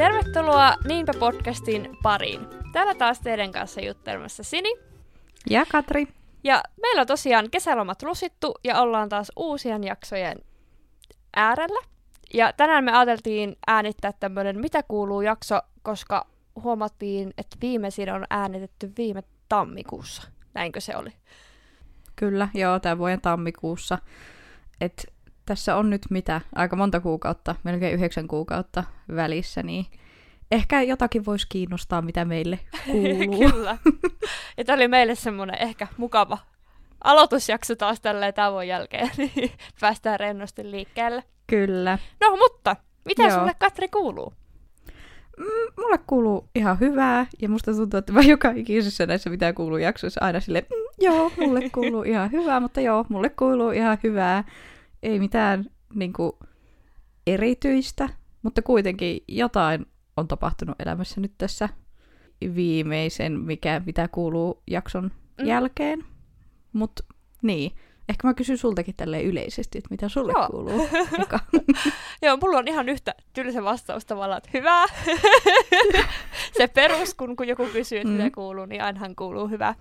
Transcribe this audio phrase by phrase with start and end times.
[0.00, 2.40] Tervetuloa Niinpä podcastin pariin.
[2.72, 4.76] Täällä taas teidän kanssa juttelemassa Sini.
[5.50, 6.08] Ja Katri.
[6.44, 10.38] Ja meillä on tosiaan kesälomat lusittu ja ollaan taas uusien jaksojen
[11.36, 11.80] äärellä.
[12.34, 16.26] Ja tänään me ajateltiin äänittää tämmöinen Mitä kuuluu jakso, koska
[16.62, 20.22] huomattiin, että viimeisin on äänitetty viime tammikuussa.
[20.54, 21.12] Näinkö se oli?
[22.16, 23.98] Kyllä, joo, tämän vuoden tammikuussa.
[24.80, 25.12] Et
[25.50, 28.84] tässä on nyt mitä, aika monta kuukautta, melkein yhdeksän kuukautta
[29.16, 29.86] välissä, niin
[30.50, 33.38] ehkä jotakin voisi kiinnostaa, mitä meille kuuluu.
[33.50, 33.76] Kyllä.
[34.56, 36.38] Ja tämä oli meille semmoinen ehkä mukava
[37.04, 41.24] aloitusjakso taas tälleen tauon jälkeen, niin päästään rennosti liikkeelle.
[41.46, 41.98] Kyllä.
[42.20, 43.38] No, mutta mitä Joo.
[43.38, 44.32] sulle Katri kuuluu?
[45.38, 49.78] Mm, mulle kuuluu ihan hyvää, ja musta tuntuu, että mä joka ikisessä näissä mitä kuuluu
[49.78, 54.44] jaksoissa aina sille, mm, joo, mulle kuuluu ihan hyvää, mutta joo, mulle kuuluu ihan hyvää.
[55.02, 55.64] Ei mitään
[55.94, 56.32] niin kuin,
[57.26, 58.08] erityistä,
[58.42, 61.68] mutta kuitenkin jotain on tapahtunut elämässä nyt tässä
[62.54, 65.46] viimeisen, mikä, mitä kuuluu jakson mm.
[65.46, 66.04] jälkeen.
[66.72, 67.04] Mutta
[67.42, 67.72] niin,
[68.08, 70.48] ehkä mä kysyn sultakin tälleen yleisesti, että mitä sulle Joo.
[70.48, 70.88] kuuluu.
[72.22, 74.86] Joo, mulla on ihan yhtä tylsä vastaus tavallaan, että hyvää.
[76.58, 78.16] Se perus, kun, kun joku kysyy, että mm.
[78.16, 79.74] mitä kuuluu, niin ainahan kuuluu hyvää.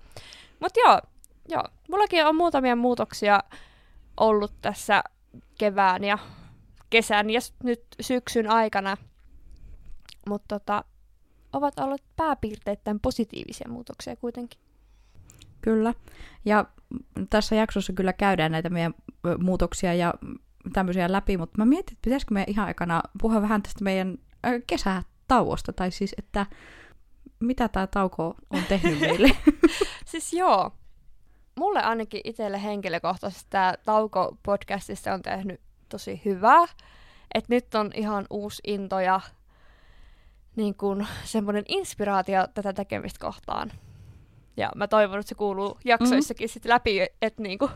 [0.59, 1.02] Mutta joo,
[1.50, 3.39] joo, mullakin on muutamia muutoksia
[4.20, 5.03] ollut tässä
[5.58, 6.17] kevään ja
[6.89, 8.98] kesän ja nyt syksyn aikana.
[10.30, 10.84] Mutta tota,
[11.53, 14.59] ovat olleet pääpiirteittäin positiivisia muutoksia kuitenkin.
[15.61, 15.94] Kyllä.
[16.45, 16.66] Ja
[17.30, 18.94] tässä jaksossa kyllä käydään näitä meidän
[19.39, 20.14] muutoksia ja
[20.73, 24.17] tämmöisiä läpi, mutta mä mietin, että pitäisikö me ihan aikana puhua vähän tästä meidän
[24.67, 26.45] kesätauosta, tai siis, että
[27.39, 29.30] mitä tämä tauko on tehnyt meille.
[30.06, 30.72] siis joo,
[31.59, 36.65] mulle ainakin itselle henkilökohtaisesti tämä tauko podcastissa on tehnyt tosi hyvää.
[37.33, 39.21] Että nyt on ihan uusi into ja
[40.55, 43.71] niin kun, semmoinen inspiraatio tätä tekemistä kohtaan.
[44.58, 46.49] Ja mä toivon, että se kuuluu jaksoissakin mm.
[46.49, 47.69] sit läpi, että niinku,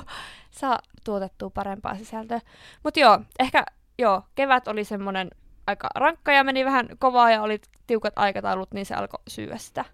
[0.60, 2.40] saa tuotettua parempaa sisältöä.
[2.84, 3.64] Mutta joo, ehkä
[3.98, 5.30] joo, kevät oli semmoinen
[5.66, 9.84] aika rankka ja meni vähän kovaa ja oli tiukat aikataulut, niin se alkoi syyä sitä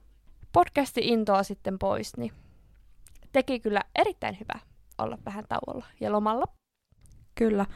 [0.53, 2.33] podcasti intoa sitten pois, niin
[3.33, 4.61] teki kyllä erittäin hyvä
[4.99, 6.45] olla vähän tauolla ja lomalla.
[7.35, 7.67] Kyllä.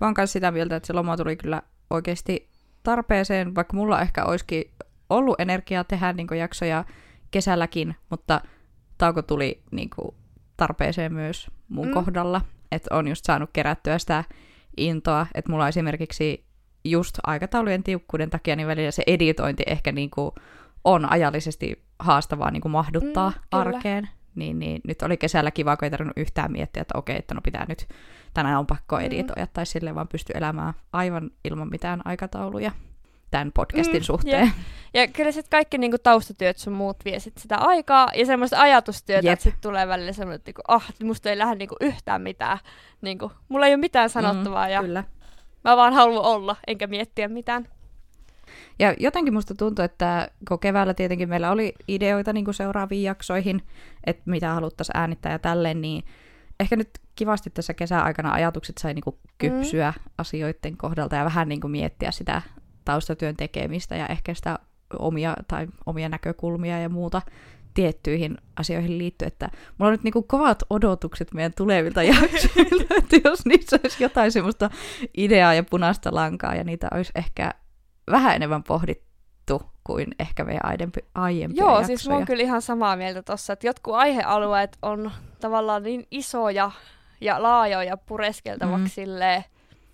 [0.00, 2.50] Mä oon sitä mieltä, että se loma tuli kyllä oikeasti
[2.82, 4.64] tarpeeseen, vaikka mulla ehkä olisikin
[5.10, 6.84] ollut energiaa tehdä niin jaksoja
[7.30, 8.40] kesälläkin, mutta
[8.98, 10.16] tauko tuli niin kuin,
[10.56, 11.92] tarpeeseen myös mun mm.
[11.92, 12.40] kohdalla,
[12.72, 14.24] että on just saanut kerättyä sitä
[14.76, 16.44] intoa, että mulla esimerkiksi
[16.84, 20.30] just aikataulujen tiukkuuden takia niin välillä se editointi ehkä niin kuin,
[20.84, 24.08] on ajallisesti haastavaa niin kuin mahduttaa mm, arkeen.
[24.34, 27.40] Niin, niin nyt oli kesällä kiva, kun ei tarvinnut yhtään miettiä, että okei, että no
[27.40, 27.88] pitää nyt,
[28.34, 29.04] tänään on pakko mm.
[29.04, 29.50] editoida, mm.
[29.52, 32.72] tai silleen vaan pysty elämään aivan ilman mitään aikatauluja
[33.32, 34.46] tämän podcastin mm, suhteen.
[34.46, 34.54] Jep.
[34.94, 39.26] Ja kyllä sitten kaikki niinku taustatyöt sun muut vie sit sitä aikaa, ja semmoista ajatustyötä,
[39.26, 39.32] Jep.
[39.32, 42.58] että sitten tulee välillä semmoinen, että niinku, ah, musta ei lähde niinku yhtään mitään.
[43.02, 45.04] Niinku, mulla ei ole mitään mm, sanottavaa, mm, ja kyllä.
[45.64, 47.68] mä vaan haluan olla, enkä miettiä mitään.
[48.78, 53.62] Ja jotenkin musta tuntuu, että kun keväällä tietenkin meillä oli ideoita niin kuin seuraaviin jaksoihin,
[54.04, 56.04] että mitä haluttaisiin äänittää ja tälleen, niin
[56.60, 60.02] ehkä nyt kivasti tässä kesäaikana ajatukset sai niin kuin kypsyä mm.
[60.18, 62.42] asioiden kohdalta ja vähän niin kuin miettiä sitä
[62.84, 64.58] taustatyön tekemistä ja ehkä sitä
[64.98, 67.22] omia, tai omia näkökulmia ja muuta
[67.74, 73.46] tiettyihin asioihin liittyen, että mulla on nyt niinku kovat odotukset meidän tulevilta jaksoilta, että jos
[73.46, 74.70] niissä olisi jotain semmoista
[75.16, 77.54] ideaa ja punaista lankaa ja niitä olisi ehkä
[78.10, 81.86] vähän enemmän pohdittu kuin ehkä meidän aiempi, aiempia Joo, jaksoja.
[81.86, 86.70] siis mä oon kyllä ihan samaa mieltä tossa, että jotkut aihealueet on tavallaan niin isoja
[87.20, 89.42] ja laajoja pureskeltavaksi mm.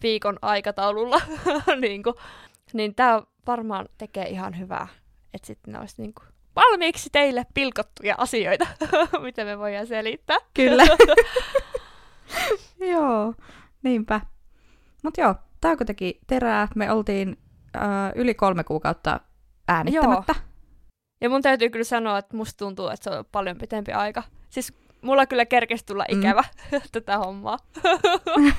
[0.03, 1.21] viikon aikataululla,
[1.81, 2.15] niin kuin,
[2.73, 4.89] niin tämä varmaan tekee ihan hyvää,
[5.35, 6.27] että sitten ne olisi niin kuin
[6.57, 8.67] valmiiksi teille pilkottuja asioita,
[9.25, 10.39] mitä me voidaan selittää.
[10.55, 10.85] Kyllä.
[12.93, 13.35] joo,
[13.83, 14.21] niinpä.
[15.03, 16.69] Mutta joo, Tauko teki terää.
[16.75, 17.39] Me oltiin
[17.77, 19.21] äh, yli kolme kuukautta
[19.69, 20.35] äänittämättä.
[20.37, 20.49] Joo.
[21.21, 24.23] Ja mun täytyy kyllä sanoa, että musta tuntuu, että se on paljon pitempi aika.
[24.51, 24.73] Siis
[25.03, 26.19] mulla kyllä kerkesi tulla mm.
[26.19, 26.81] ikävä mm.
[26.93, 27.59] tätä hommaa.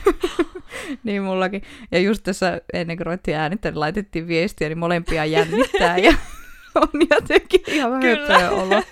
[1.03, 1.61] niin mullakin.
[1.91, 6.13] Ja just tässä ennen kuin ruvettiin äänittää, niin laitettiin viestiä, niin molempia jännittää ja
[6.75, 8.83] on jotenkin ihan vähän olo.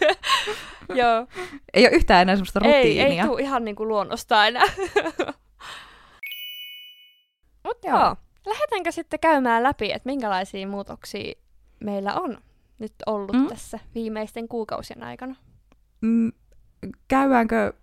[0.96, 1.28] Joo.
[1.74, 3.06] Ei ole yhtään enää semmoista rutiinia.
[3.06, 4.66] Ei, ei tule ihan niin kuin luonnosta enää.
[7.64, 8.16] Mutta joo,
[8.48, 11.34] lähdetäänkö sitten käymään läpi, että minkälaisia muutoksia
[11.80, 12.38] meillä on
[12.80, 13.48] nyt ollut mm.
[13.48, 15.36] tässä viimeisten kuukausien aikana?
[16.02, 16.32] Mm,
[17.08, 17.74] käydäänkö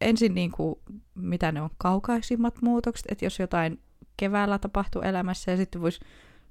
[0.00, 0.80] ensin niin kuin,
[1.14, 3.80] mitä ne on kaukaisimmat muutokset, että jos jotain
[4.16, 6.00] keväällä tapahtuu elämässä ja sitten voisi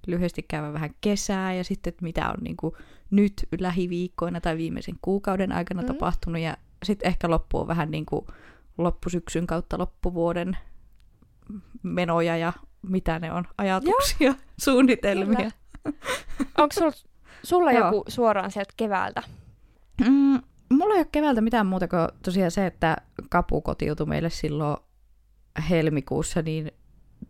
[0.07, 2.73] lyhyesti käydä vähän kesää ja sitten, että mitä on niin kuin
[3.11, 5.87] nyt lähiviikkoina tai viimeisen kuukauden aikana mm.
[5.87, 8.25] tapahtunut ja sitten ehkä loppuu vähän niin kuin
[8.77, 10.57] loppusyksyn kautta loppuvuoden
[11.83, 14.35] menoja ja mitä ne on, ajatuksia, Joo.
[14.63, 15.51] suunnitelmia.
[16.57, 16.91] Onko sul,
[17.43, 19.23] sulla joku suoraan sieltä keväältä?
[20.07, 22.97] Mm, mulla ei ole keväältä mitään muuta kuin tosiaan se, että
[23.29, 24.77] kapu kotiutui meille silloin
[25.69, 26.71] helmikuussa, niin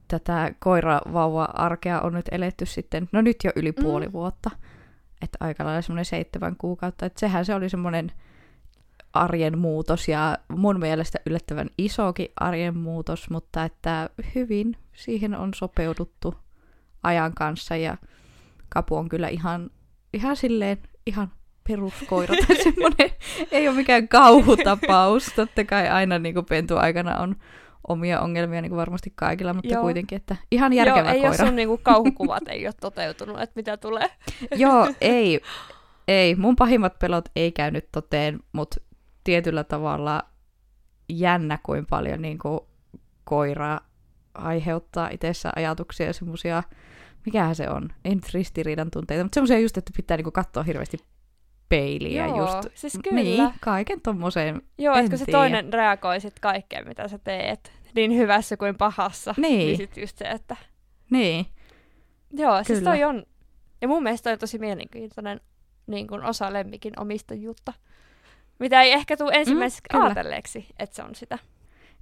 [0.08, 3.84] tätä koiravauva-arkea on nyt eletty sitten, no nyt jo yli mm.
[3.84, 4.50] puoli vuotta.
[5.22, 7.06] Että aika lailla semmoinen seitsemän kuukautta.
[7.06, 8.12] Että sehän se oli semmoinen
[9.14, 16.36] arjen muutos ja mun mielestä yllättävän isokin arjen muutos, mutta että hyvin siihen on sopeuduttu
[17.04, 17.98] ajan kanssa ja
[18.70, 19.70] Kapu on kyllä ihan,
[20.14, 21.32] ihan silleen ihan
[21.68, 23.10] peruskoira tai semmoinen,
[23.52, 25.26] ei ole mikään kauhutapaus.
[25.36, 27.36] Totta kai aina niin kuin pentu aikana on
[27.88, 29.82] omia ongelmia niin kuin varmasti kaikilla, mutta Joo.
[29.82, 31.36] kuitenkin, että ihan järkevä Joo, ei koira.
[31.36, 34.10] Joo, sun niin kuin, kauhukuvat ei ole toteutunut, että mitä tulee.
[34.56, 35.42] Joo, ei.
[36.08, 38.78] Ei, mun pahimmat pelot ei käynyt toteen, mutta
[39.24, 40.24] tietyllä tavalla
[41.10, 42.60] jännä, kuin paljon niin kuin,
[43.24, 43.78] koira
[44.38, 46.64] aiheuttaa itsessä ajatuksia ja semmoisia,
[47.26, 50.64] mikähän se on, ei nyt ristiriidan tunteita, mutta semmoisia just, että pitää niin kuin, katsoa
[50.64, 50.98] hirveästi
[51.70, 52.70] peiliä Joo, just.
[52.76, 53.24] siis kyllä.
[53.24, 54.62] Niin, kaiken tommoseen.
[54.78, 59.34] Joo, että se toinen reagoi sit kaikkeen, mitä sä teet, niin hyvässä kuin pahassa.
[59.38, 59.60] Niin.
[59.60, 60.56] niin sit just se, että...
[61.10, 61.46] Niin.
[62.34, 62.64] Joo, kyllä.
[62.64, 63.24] siis toi on...
[63.82, 65.42] Ja mun mielestä toi on tosi mielenkiintoinen
[65.88, 67.74] niin kuin osa lemmikin omistajuutta.
[68.60, 71.40] Mitä ei ehkä tule ensimmäiseksi mm, ajatelleeksi, että se on sitä.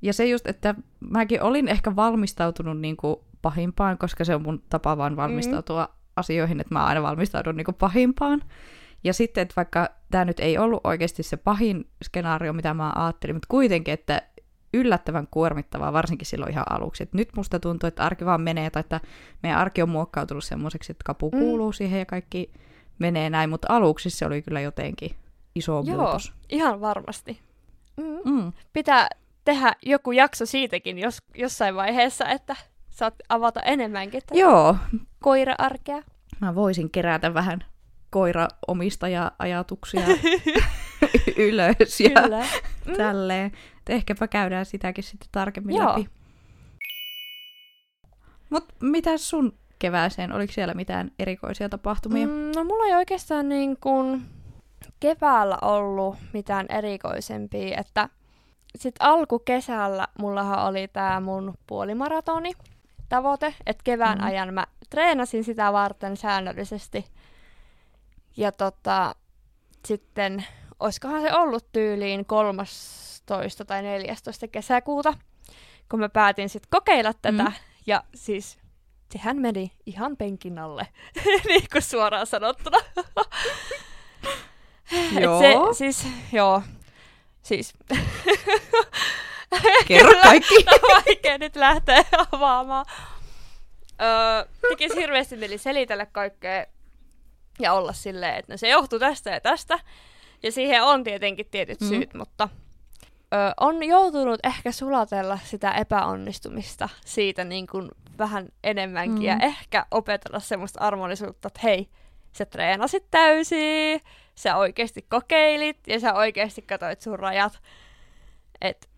[0.01, 4.63] Ja se just, että mäkin olin ehkä valmistautunut niin kuin pahimpaan, koska se on mun
[4.69, 5.94] tapa vaan valmistautua mm.
[6.15, 8.42] asioihin, että mä aina valmistaudun niin kuin pahimpaan.
[9.03, 13.36] Ja sitten, että vaikka tämä nyt ei ollut oikeasti se pahin skenaario, mitä mä ajattelin,
[13.36, 14.21] mutta kuitenkin, että
[14.74, 17.03] yllättävän kuormittavaa, varsinkin silloin ihan aluksi.
[17.03, 19.01] Et nyt musta tuntuu, että arki vaan menee, tai että
[19.44, 21.39] meidän arki on muokkautunut semmoiseksi, että kapu mm.
[21.39, 22.51] kuuluu siihen ja kaikki
[23.00, 25.12] menee näin, mutta aluksi se oli kyllä jotenkin
[25.56, 26.33] iso Joo, muutos.
[26.50, 27.39] ihan varmasti.
[27.97, 28.31] Mm.
[28.31, 28.51] Mm.
[28.74, 29.07] Pitää
[29.45, 32.56] tehdä joku jakso siitäkin jos, jossain vaiheessa, että
[32.89, 34.77] saat avata enemmänkin tätä Joo.
[35.19, 36.01] koira-arkea.
[36.42, 37.63] Mä voisin kerätä vähän
[38.09, 40.07] koira-omistaja-ajatuksia
[41.47, 42.45] ylös ja Kyllä.
[42.86, 42.94] Mm.
[42.94, 43.45] tälleen.
[43.45, 45.89] Et ehkäpä käydään sitäkin sitten tarkemmin Joo.
[45.89, 46.09] läpi.
[48.50, 50.31] Mut mitä sun kevääseen?
[50.33, 52.27] Oliko siellä mitään erikoisia tapahtumia?
[52.27, 54.25] Mm, no mulla ei oikeastaan niin kuin
[55.00, 58.09] keväällä ollut mitään erikoisempia, että
[58.75, 62.51] sitten alkukesällä mullahan oli tämä mun puolimaratoni
[63.10, 64.25] tavoite, että kevään mm.
[64.25, 67.06] ajan mä treenasin sitä varten säännöllisesti.
[68.38, 69.16] Ja tota,
[69.86, 70.45] sitten,
[70.80, 73.66] oiskohan se ollut tyyliin 13.
[73.66, 74.48] tai 14.
[74.48, 75.13] kesäkuuta,
[75.89, 77.44] kun mä päätin sitten kokeilla tätä.
[77.44, 77.54] Mm.
[77.88, 78.57] Ja siis
[79.12, 80.88] sehän meni ihan penkin alle,
[81.48, 82.78] niin kuin suoraan sanottuna.
[85.21, 85.39] joo.
[85.39, 86.62] se, siis, joo,
[87.45, 87.74] siis...
[89.88, 90.56] Kerro kaikki.
[90.74, 92.86] on vaikea nyt lähteä avaamaan.
[94.01, 96.65] Öö, tekisi hirveästi mieli selitellä kaikkea
[97.59, 99.80] ja olla silleen, että no se johtuu tästä ja tästä.
[100.44, 101.88] Ja siihen on tietenkin tietyt mm.
[101.88, 102.50] syyt, mutta
[103.03, 109.25] ö, on joutunut ehkä sulatella sitä epäonnistumista siitä niin kuin vähän enemmänkin mm.
[109.25, 111.90] ja ehkä opetella semmoista armollisuutta, että hei,
[112.31, 114.02] sä treenasit täysin,
[114.35, 117.61] sä oikeasti kokeilit ja sä oikeasti katsoit sun rajat.
[118.61, 118.89] Et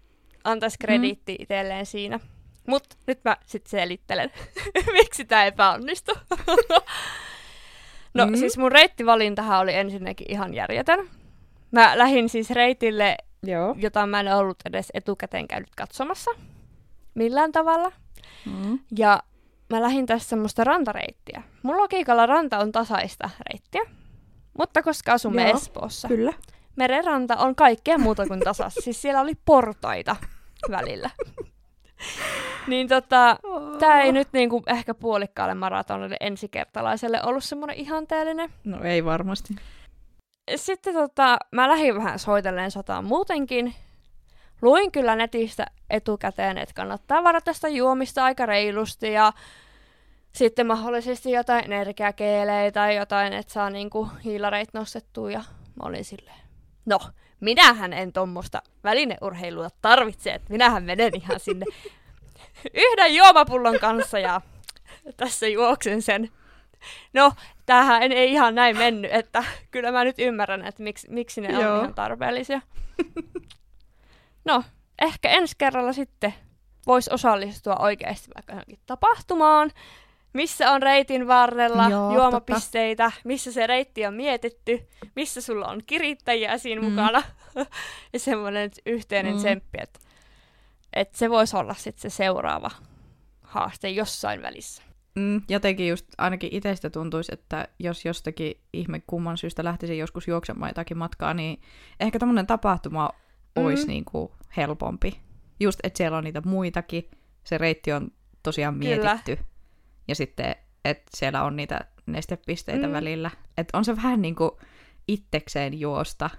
[0.43, 1.43] antais krediitti mm.
[1.43, 2.19] itselleen siinä.
[2.67, 4.31] Mut nyt mä sit selittelen,
[4.93, 6.15] miksi tää epäonnistui.
[8.13, 8.35] no mm.
[8.35, 11.09] siis mun reittivalintahan oli ensinnäkin ihan järjetön.
[11.71, 13.75] Mä lähdin siis reitille, Joo.
[13.77, 16.31] jota mä en ollut edes etukäteen käynyt katsomassa
[17.17, 17.91] millään tavalla.
[18.45, 18.79] Mm.
[18.97, 19.23] Ja
[19.69, 21.43] mä lähdin tässä semmoista rantareittiä.
[21.63, 23.81] Mun logiikalla ranta on tasaista reittiä,
[24.57, 26.33] mutta koska asumme Joo, Espoossa, kyllä.
[26.75, 28.75] merenranta on kaikkea muuta kuin tasas.
[28.75, 30.15] siis siellä oli portaita
[30.71, 31.09] välillä.
[32.67, 33.77] niin tota, oh.
[33.77, 38.49] tää ei nyt niinku ehkä puolikkaalle maratonille ensikertalaiselle ollut semmoinen ihanteellinen.
[38.63, 39.55] No ei varmasti.
[40.55, 43.73] Sitten tota, mä lähdin vähän soitelleen sataan muutenkin.
[44.61, 49.33] Luin kyllä netistä etukäteen, että kannattaa varata sitä juomista aika reilusti ja
[50.37, 55.39] sitten mahdollisesti jotain energiakeelejä tai jotain, että saa niinku hiilareit nostettua ja
[55.75, 56.39] mä olin silleen,
[56.85, 56.99] no,
[57.39, 61.65] minähän en tuommoista välineurheilua tarvitse, että minähän menen ihan sinne
[62.73, 64.41] yhden juomapullon kanssa ja
[65.17, 66.29] tässä juoksen sen.
[67.13, 67.31] No,
[67.65, 71.73] tämähän ei ihan näin mennyt, että kyllä mä nyt ymmärrän, että miksi, miksi ne Joo.
[71.73, 72.61] on ihan tarpeellisia.
[74.45, 74.63] No,
[75.01, 76.33] ehkä ensi kerralla sitten
[76.87, 79.71] voisi osallistua oikeasti vaikka johonkin tapahtumaan,
[80.33, 86.57] missä on reitin varrella Joo, juomapisteitä, missä se reitti on mietitty, missä sulla on kirittäjiä
[86.57, 86.89] siinä Mm.
[86.89, 87.23] mukana.
[88.13, 89.37] ja semmoinen yhteinen Mm.
[89.39, 89.99] tsemppi, että
[90.93, 92.71] et se voisi olla sitten se seuraava
[93.41, 94.83] haaste jossain välissä.
[95.15, 100.69] Mm, jotenkin just ainakin itsestä tuntuisi, että jos jostakin ihme kumman syystä lähtisi joskus juoksemaan
[100.69, 101.61] jotakin matkaa, niin
[101.99, 103.09] ehkä tämmöinen tapahtuma
[103.55, 103.87] olisi Mm.
[103.89, 105.19] niinku helpompi.
[105.59, 107.09] Just, että siellä on niitä muitakin,
[107.43, 108.11] se reitti on
[108.43, 109.19] tosiaan Kyllä.
[110.07, 112.93] Ja sitten, että siellä on niitä nestepisteitä Mm.
[112.93, 113.31] välillä.
[113.57, 114.51] Että on se vähän niin kuin
[115.07, 116.29] itsekseen juosta.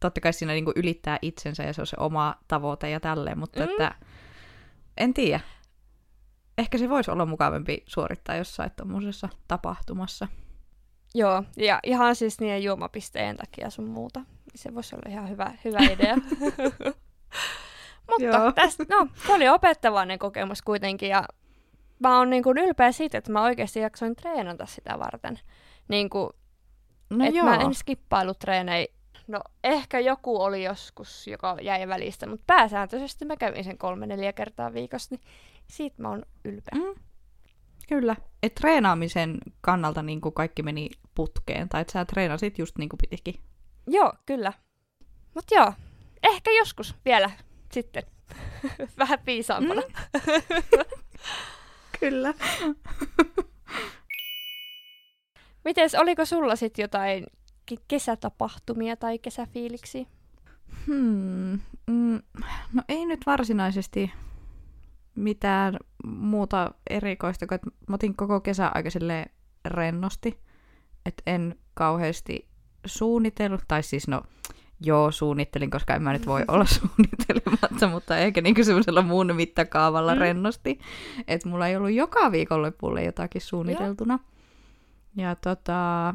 [0.00, 3.38] Totta kai siinä niin kuin ylittää itsensä ja se on se oma tavoite ja tälleen,
[3.38, 3.70] mutta Mm.
[3.70, 3.94] että
[4.96, 5.40] en tiedä.
[6.58, 10.28] Ehkä se voisi olla mukavampi suorittaa jossain tuommoisessa tapahtumassa.
[11.14, 14.20] Joo, ja ihan siis niiden juomapisteen takia sun muuta.
[14.54, 16.14] Se voisi olla ihan hyvä, hyvä idea.
[18.10, 21.24] Mutta tästä, no, se oli opettavainen kokemus kuitenkin, ja
[21.98, 25.40] mä oon niin kuin ylpeä siitä, että mä oikeasti jaksoin treenata sitä varten.
[25.88, 26.30] Niin kuin,
[27.10, 27.44] No et joo.
[27.44, 28.86] mä en skippailu treenejä.
[29.28, 34.32] No ehkä joku oli joskus, joka jäi välistä, mutta pääsääntöisesti mä kävin sen kolme neljä
[34.32, 35.20] kertaa viikossa, niin
[35.66, 36.80] siitä mä oon ylpeä.
[36.80, 37.02] Mm.
[37.88, 38.16] Kyllä.
[38.42, 42.98] Et treenaamisen kannalta niin kuin kaikki meni putkeen, tai että sä treenasit just niin kuin
[42.98, 43.34] pitikin.
[43.86, 44.52] Joo, kyllä.
[45.34, 45.72] Mutta joo,
[46.22, 47.30] ehkä joskus vielä
[47.72, 48.02] sitten.
[48.98, 49.82] Vähän viisaampana.
[49.82, 50.24] Mm.
[52.00, 52.34] Kyllä.
[55.64, 57.26] Mites, oliko sulla sitten jotain
[57.70, 60.06] ke- kesätapahtumia tai kesäfiiliksiä?
[60.86, 61.60] Hmm.
[61.86, 62.22] Mm.
[62.72, 64.12] No ei nyt varsinaisesti
[65.14, 68.88] mitään muuta erikoista, kun mä otin koko kesä aika
[69.64, 70.38] rennosti,
[71.06, 72.48] että en kauheasti
[72.86, 74.22] suunnitellut, tai siis no
[74.80, 80.14] joo, suunnittelin, koska en mä nyt voi olla suunnittelematta, mutta ehkä niinku semmoisella muun mittakaavalla
[80.14, 80.20] Mm.
[80.20, 80.78] rennosti,
[81.28, 84.18] että mulla ei ollut joka viikonloppulle jotakin suunniteltuna.
[85.16, 86.14] Ja tota,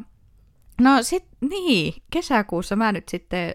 [0.80, 3.54] no sit niin, kesäkuussa mä nyt sitten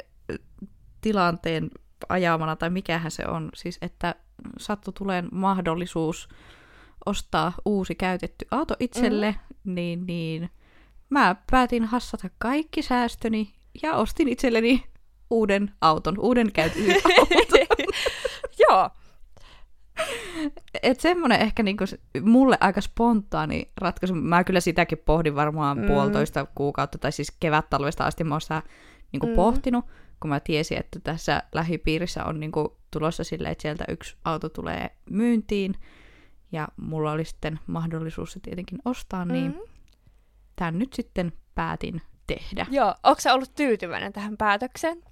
[1.01, 1.70] tilanteen
[2.10, 4.16] ajamana, tai mikähän se on, siis että
[4.60, 6.30] sattu tuleen mahdollisuus
[7.06, 9.32] ostaa uusi käytetty auto itselle,
[9.63, 9.74] mm.
[9.75, 10.50] niin, niin
[11.10, 14.84] mä päätin hassata kaikki säästöni ja ostin itselleni
[15.29, 17.86] uuden auton, uuden käytetyn auton.
[18.69, 18.89] joo,
[20.83, 21.83] Et semmonen ehkä niinku
[22.21, 24.15] mulle aika spontaani ratkaisu.
[24.15, 25.88] Mä kyllä sitäkin pohdin varmaan Mm.
[25.88, 28.63] puolitoista kuukautta, tai siis kevät-talvesta asti mä oon sitä
[29.12, 29.33] niinku Mm.
[29.36, 29.86] pohtinut,
[30.19, 34.89] kun mä tiesin, että tässä lähipiirissä on niinku tulossa silleen, että sieltä yksi auto tulee
[35.09, 35.75] myyntiin,
[36.51, 39.59] ja mulla oli sitten mahdollisuus se tietenkin ostaa, niin mm.
[40.55, 42.65] tämän nyt sitten päätin tehdä.
[42.69, 42.95] joo.
[43.03, 45.03] Onko sä ollut tyytyväinen tähän päätökseen?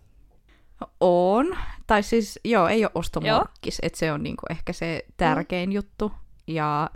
[1.00, 1.58] On.
[1.88, 5.74] Tai siis, joo, ei ole ostomorkkis, että se on niinku ehkä se tärkein mm.
[5.74, 6.12] juttu.
[6.48, 6.90] Ja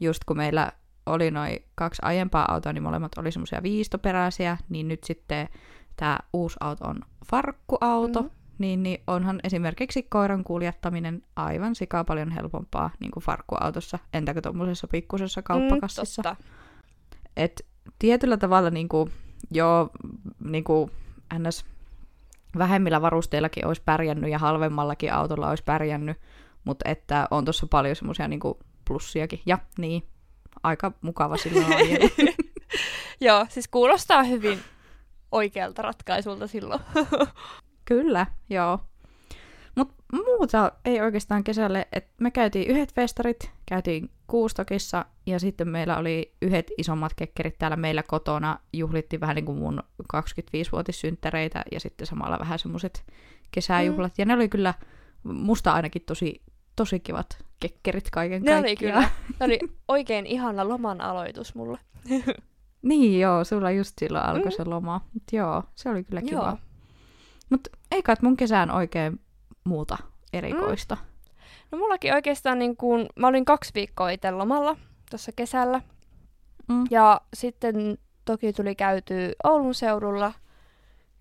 [0.00, 0.72] just kun meillä
[1.06, 5.48] oli noin kaksi aiempaa autoa, niin molemmat oli semmoisia viistoperäisiä, niin nyt sitten
[5.96, 8.30] tämä uusi auto on farkkuauto, mm.
[8.58, 14.88] niin, niin onhan esimerkiksi koiran kuljettaminen aivan sikaa paljon helpompaa niin kuin farkkuautossa, entäkö tuommoisessa
[14.88, 16.22] pikkusessa kauppakassissa.
[16.22, 16.44] Mm, totta.
[17.36, 17.66] Et
[17.98, 19.12] tietyllä tavalla niin kuin,
[19.50, 19.90] jo
[20.44, 20.90] niin kuin
[21.38, 21.64] ns.
[22.58, 26.16] Vähemmillä varusteillakin olisi pärjännyt ja halvemmallakin autolla olisi pärjännyt,
[26.64, 28.40] mutta että on tuossa paljon semmoisia niin
[28.84, 29.40] plussiakin.
[29.46, 30.02] Ja niin,
[30.62, 32.08] aika mukava silloin ajella.
[33.20, 34.58] Joo, siis kuulostaa hyvin
[35.32, 36.80] oikealta ratkaisulta silloin.
[37.84, 38.80] Kyllä, joo.
[39.74, 45.96] Mutta muuta ei oikeastaan kesälle, että me käytiin yhdet festarit, käytiin Kuustokissa ja sitten meillä
[45.96, 48.58] oli yhdet isommat kekkerit täällä meillä kotona.
[48.72, 49.82] Juhlittiin vähän niin kuin mun
[50.14, 53.04] 25-vuotissynttäreitä ja sitten samalla vähän semmoiset
[53.50, 54.12] kesäjuhlat.
[54.12, 54.14] Mm.
[54.22, 54.74] Ja ne oli kyllä
[55.22, 56.42] musta ainakin tosi,
[56.76, 59.04] tosi kivat kekkerit kaiken Ne oli kaikkiaan.
[59.04, 59.36] kyllä.
[59.40, 59.58] Ne oli
[59.88, 61.78] oikein ihana loman aloitus mulle.
[62.82, 64.56] Niin joo, sulla just silloin alkoi Mm.
[64.56, 65.00] se loma.
[65.14, 66.56] Mut joo, se oli kyllä kiva.
[67.50, 69.20] Mutta ei kai mun kesään oikein
[69.64, 69.98] muuta
[70.32, 70.96] erikoista.
[71.72, 74.76] No mullakin oikeastaan niin kuin, mä olin kaksi viikkoa itse lomalla
[75.10, 75.80] tuossa kesällä.
[76.68, 76.84] Mm.
[76.90, 80.32] Ja sitten toki tuli käytyä Oulun seudulla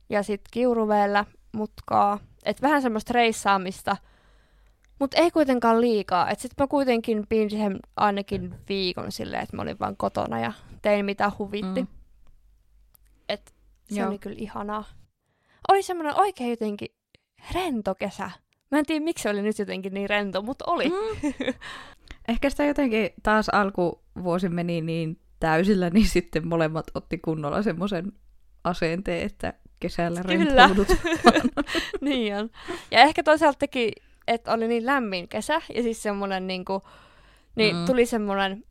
[0.10, 2.20] ja sitten Kiuruveellä mutkaa.
[2.46, 3.98] Et vähän semmoista reissaamista,
[5.00, 6.30] mutta ei kuitenkaan liikaa.
[6.30, 10.54] Et sitten mä kuitenkin pidin siihen ainakin viikon silleen, että mä olin vaan kotona ja
[10.82, 11.82] tein mitä huvitti.
[11.82, 11.88] Mm.
[13.30, 13.56] Et
[13.90, 14.10] se Joo.
[14.10, 14.84] oli kyllä ihanaa.
[15.70, 16.90] Oli semmoinen oikein jotenkin
[17.54, 18.32] rento kesä.
[18.72, 20.90] Mä en tiedä, miksi se oli nyt jotenkin niin rento, mutta oli.
[20.90, 20.94] Mm.
[22.28, 28.12] Ehkä sitä jotenkin taas alkuvuosi meni niin täysillä, niin sitten molemmat otti kunnolla semmoisen
[28.64, 30.68] asenteen, että kesällä Kyllä.
[30.68, 30.88] rentoudut.
[32.02, 32.50] niin on.
[32.92, 33.92] Ja ehkä toisaalta teki,
[34.28, 36.82] että oli niin lämmin kesä, ja siis semmoinen niinku,
[37.56, 37.86] niin Mm.
[37.86, 38.64] tuli semmoinen,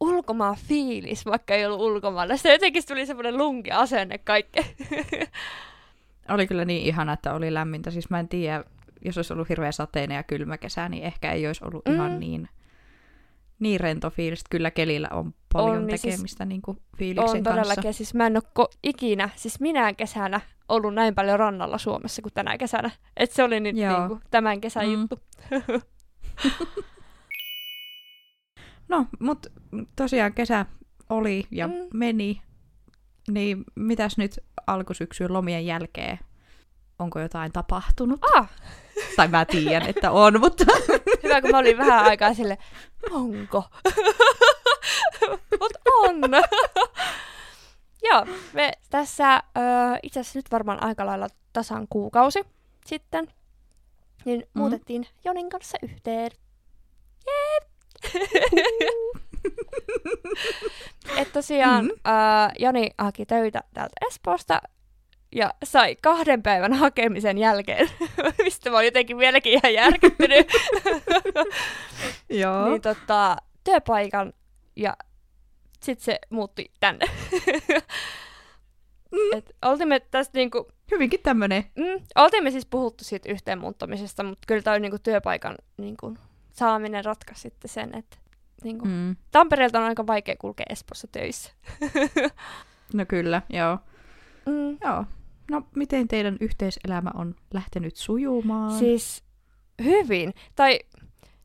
[0.00, 2.36] ulkomaan fiilis, vaikka ei ollut ulkomailla.
[2.36, 4.66] Sitten jotenkin tuli semmoinen lunki asenne kaikkeen.
[6.28, 7.90] Oli kyllä niin ihana, että oli lämmintä.
[7.90, 8.64] Siis mä en tiedä,
[9.04, 11.94] jos olisi ollut hirveä sateinen ja kylmä kesä, niin ehkä ei olisi ollut mm.
[11.94, 12.48] ihan niin,
[13.58, 14.44] niin rento fiilis.
[14.50, 17.82] Kyllä kelillä on paljon on, niin tekemistä siis, niin kuin fiiliksen on todellakin.
[17.82, 17.92] kanssa.
[17.92, 22.32] Siis mä en ole ko- ikinä, siis minä kesänä ollut näin paljon rannalla Suomessa kuin
[22.32, 22.90] tänä kesänä.
[23.16, 24.92] Et se oli nyt niin kuin, tämän kesän mm.
[24.92, 25.20] juttu.
[28.88, 29.50] no, mutta
[29.96, 30.66] tosiaan kesä
[31.08, 31.74] oli ja mm.
[31.94, 32.42] meni.
[33.30, 36.18] Niin mitäs nyt alkusyksyn lomien jälkeen?
[36.98, 38.20] Onko jotain tapahtunut?
[38.36, 38.50] Ah!
[39.16, 40.64] Tai mä tiedän, että on, mutta...
[41.22, 42.58] Hyvä, kun mä olin vähän aikaa sille,
[43.10, 43.64] onko?
[45.60, 46.20] Mutta on!
[48.02, 49.42] Joo, me tässä
[50.02, 52.42] itse asiassa nyt varmaan aika lailla tasan kuukausi
[52.86, 53.28] sitten,
[54.24, 54.60] niin mm.
[54.60, 56.30] muutettiin Jonin kanssa yhteen.
[57.26, 57.74] Jee!
[61.16, 61.90] Et tosiaan mm.
[61.90, 61.94] ö,
[62.58, 64.60] Joni haki töitä täältä Espoosta
[65.34, 67.88] ja sai kahden päivän hakemisen jälkeen,
[68.44, 70.46] mistä mä oon jotenkin vieläkin ihan järkyttynyt,
[72.40, 72.68] Joo.
[72.68, 74.32] niin tota, työpaikan
[74.76, 74.96] ja
[75.80, 77.06] sitten se muutti tänne.
[79.12, 79.38] Mm.
[79.38, 81.64] Et oltiin me tästä niinku, Hyvinkin tämmönen.
[81.76, 86.16] mm, oltiin me siis puhuttu siitä yhteen muuttamisesta, mutta kyllä toi niinku työpaikan niinku,
[86.52, 88.16] saaminen ratkaisi sitten sen, että
[88.64, 88.90] niinku, mm.
[88.90, 89.16] Mm.
[89.30, 91.52] Tampereelta on aika vaikea kulkea Espoossa töissä.
[92.94, 93.78] No kyllä, joo.
[94.46, 94.78] mm.
[94.84, 95.04] Joo.
[95.50, 98.72] No, miten teidän yhteiselämä on lähtenyt sujumaan?
[98.72, 99.24] Siis
[99.84, 100.34] hyvin.
[100.54, 100.78] Tai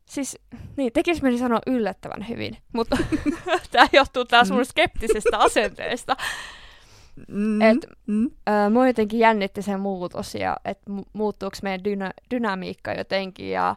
[0.06, 0.38] siis,
[0.76, 2.96] niin, tekis mieli sanoa yllättävän hyvin, mutta
[3.70, 6.16] tämä johtuu taas mun skeptisestä asenteesta.
[7.28, 8.30] mm, et- mm.
[8.48, 13.76] Öö, mua jotenkin jännitti se muutos ja että mu- muuttuuko meidän dyna- dynamiikka jotenkin ja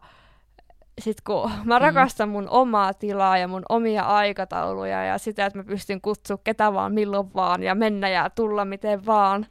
[1.02, 5.64] sit kun mä rakastan mun omaa tilaa ja mun omia aikatauluja ja sitä, että mä
[5.64, 9.46] pystyn kutsua ketä vaan milloin vaan ja mennä ja tulla miten vaan,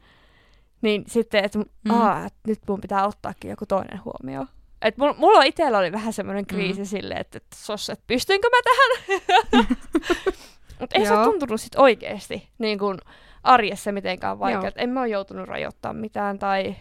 [0.82, 2.26] niin sitten, että Mm.
[2.26, 4.46] et nyt mun pitää ottaakin joku toinen huomioon.
[4.82, 6.84] Et mulla, mulla itsellä oli vähän semmoinen kriisi mm.
[6.86, 9.66] silleen, että, että sos, että pystynkö mä tähän?
[10.80, 12.98] Mutta ei se ole tuntunut sit oikeesti niin kun
[13.42, 14.80] arjessa mitenkään vaikealta.
[14.80, 16.74] En mä ole joutunut rajoittamaan mitään tai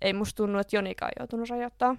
[0.00, 1.98] ei musta tunnu, että Jonikaan on joutunut rajoittamaan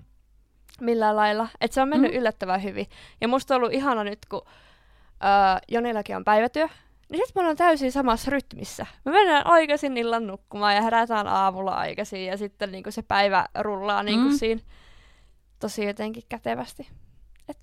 [0.82, 1.48] millään lailla.
[1.62, 2.18] Et se on mennyt Mm.
[2.18, 2.86] yllättävän hyvin.
[3.22, 6.68] Ja musta on ollut ihana nyt, kun öö, Jonillakin on päivätyö,
[7.12, 8.86] niin sit me ollaan täysin samassa rytmissä.
[9.06, 14.04] Me mennään aikaisin illan nukkumaan ja herätään aamulla aikaisin ja sitten niinku se päivä rullaa
[14.04, 14.38] niinku Mm.
[14.38, 14.62] siinä
[15.60, 16.88] tosi jotenkin kätevästi.
[17.50, 17.58] Et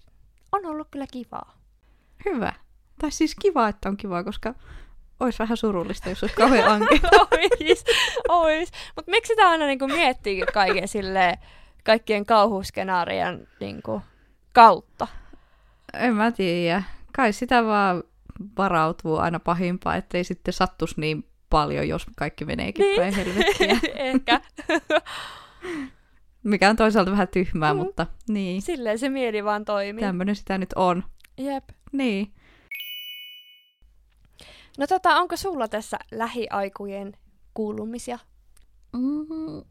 [0.53, 1.55] on ollut kyllä kivaa.
[2.25, 2.53] Hyvä.
[3.01, 4.55] Tai siis kiva, että on kiva, koska
[5.21, 7.01] olisi vähän surullista, jos olisi kauhean anke.
[7.21, 7.85] ois,
[8.29, 8.71] ois.
[8.97, 11.39] Mutta miksi sitä aina niinku miettii kaiken silleen,
[11.85, 14.03] kaikkien kauhuskenaarien niinku,
[14.53, 15.09] kautta?
[15.95, 16.83] en mä tiedä.
[17.17, 18.03] Kai sitä vaan
[18.59, 22.97] varautuu aina pahimpaan, ettei sitten sattus niin paljon, jos kaikki meneekin Niin.
[23.01, 23.79] päin helvettiä.
[23.95, 24.41] Ehkä.
[26.43, 27.79] Mikä on toisaalta vähän tyhmää, Mm.
[27.79, 28.63] mutta niin.
[28.63, 30.01] Silleen se mieli vaan toimii.
[30.05, 31.05] Tämmöinen sitä nyt on.
[31.39, 31.65] Jep.
[31.93, 32.33] Niin.
[34.79, 37.13] No tota, onko sulla tässä lähiaikujen
[37.55, 38.19] kuulumisia?
[38.93, 39.63] Mm,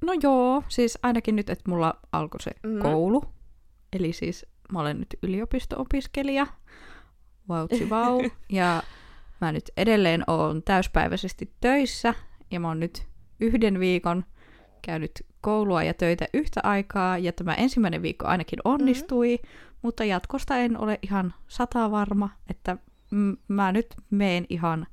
[0.00, 2.78] no joo, siis ainakin nyt, että mulla alkoi se Mhm.
[2.82, 3.22] koulu.
[3.92, 6.46] Eli siis mä olen nyt yliopisto-opiskelija.
[7.48, 8.22] Vautsi vau.
[8.48, 8.82] ja
[9.40, 12.14] mä nyt edelleen oon täyspäiväisesti töissä.
[12.50, 13.06] Ja mä oon nyt
[13.40, 14.24] yhden viikon
[14.82, 17.18] käynyt koulua ja töitä yhtä aikaa.
[17.18, 19.38] Ja tämä ensimmäinen viikko ainakin onnistui.
[19.82, 22.76] Mutta jatkosta en ole ihan sata varma, että
[23.10, 24.86] m- mä nyt meen ihan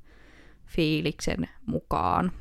[0.66, 2.32] fiiliksen mukaan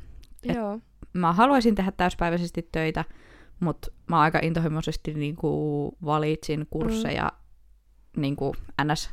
[0.50, 0.80] Et- Joo.
[1.14, 3.06] mä haluaisin tehdä täyspäiväisesti töitä,
[3.60, 7.32] mutta mä aika intohimoisesti niin kuin valitsin kursseja
[8.18, 8.22] mm.
[8.22, 9.12] niin kuin ns.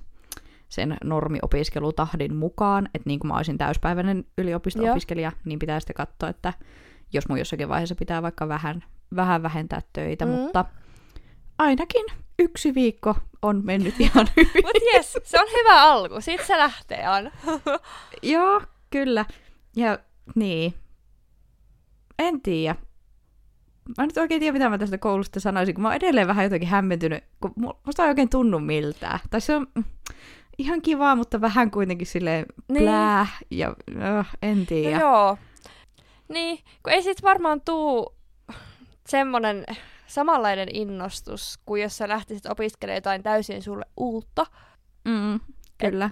[0.68, 6.52] Sen normiopiskelutahdin mukaan, että niin kuin mä olisin täyspäiväinen yliopisto-opiskelija, niin pitää sitten katsoa, että
[7.12, 8.84] jos mun jossakin vaiheessa pitää vaikka vähän,
[9.16, 10.30] vähän vähentää töitä, Mm.
[10.32, 10.64] mutta
[11.58, 12.06] ainakin
[12.38, 14.62] yksi viikko on mennyt ihan hyvin.
[14.64, 16.20] Mut jes, se on hyvä alku.
[16.20, 17.30] Siitä se lähtee aina.
[18.22, 19.24] Joo, kyllä.
[19.76, 19.98] Ja
[20.34, 20.74] niin.
[22.18, 22.76] En tiedä.
[23.98, 26.44] Mä en nyt oikein tiedä, mitä mä tästä koulusta sanoisin, kun mä oon edelleen vähän
[26.44, 29.18] jotenkin hämmentynyt, kun mu- musta ei oikein tunnu miltään.
[29.30, 29.66] Tai se on
[30.58, 32.82] ihan kivaa, mutta vähän kuitenkin silleen Niin.
[32.82, 35.00] plää, ja uh, en No tiedä.
[35.00, 35.36] joo.
[36.28, 38.14] Niin, kun ei sit varmaan tuu
[39.08, 39.64] semmonen
[40.06, 44.46] samanlainen innostus, kuin jos sä lähtisit opiskelemaan jotain täysin sulle uutta.
[45.04, 45.40] Mm,
[45.78, 46.10] kyllä.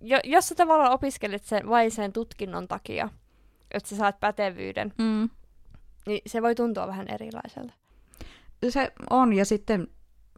[0.00, 3.08] Jo, jos sä tavallaan opiskelet sen vain sen tutkinnon takia,
[3.70, 5.28] että sä saat pätevyyden, Mm.
[6.06, 7.72] niin se voi tuntua vähän erilaiselta.
[8.68, 9.88] Se on, ja sitten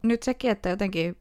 [0.03, 1.17] nyt sekin, että jotenkin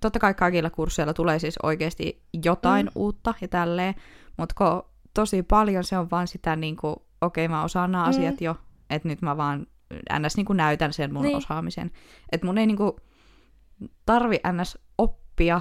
[0.00, 2.92] totta kai kaikilla kursseilla tulee siis oikeasti jotain Mm.
[2.94, 3.94] uutta ja tälleen,
[4.36, 4.82] mutta
[5.14, 8.10] tosi paljon se on vaan sitä niin kuin, okei okay, mä osaan nämä Mm.
[8.10, 8.56] asiat jo,
[8.90, 9.66] että nyt mä vaan
[10.18, 10.36] ns.
[10.36, 11.36] Niin kuin näytän sen mun Niin.
[11.36, 11.90] osaamisen.
[12.32, 12.92] Että mun ei niin kuin,
[14.06, 14.78] tarvi ns.
[14.98, 15.60] oppia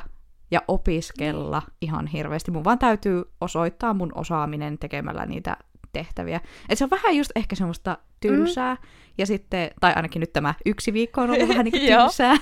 [0.51, 1.73] ja opiskella Niin.
[1.81, 2.51] ihan hirveästi.
[2.51, 5.57] Mun vaan täytyy osoittaa mun osaaminen tekemällä niitä
[5.93, 6.41] tehtäviä.
[6.69, 8.73] Et se on vähän just ehkä semmoista tylsää.
[8.75, 8.81] Mm.
[9.17, 12.35] Ja sitten, tai ainakin nyt tämä yksi viikko on ollut vähän niin kuin tylsää.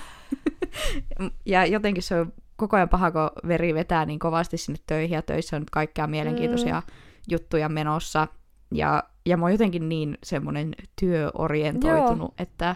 [1.45, 5.21] Ja jotenkin se on koko ajan paha, kun veri vetää niin kovasti sinne töihin ja
[5.21, 6.93] töissä on nyt kaikkea mielenkiintoisia mm.
[7.31, 8.27] juttuja menossa.
[8.71, 12.75] Ja, ja mä oon jotenkin niin semmoinen työorientoitunut, että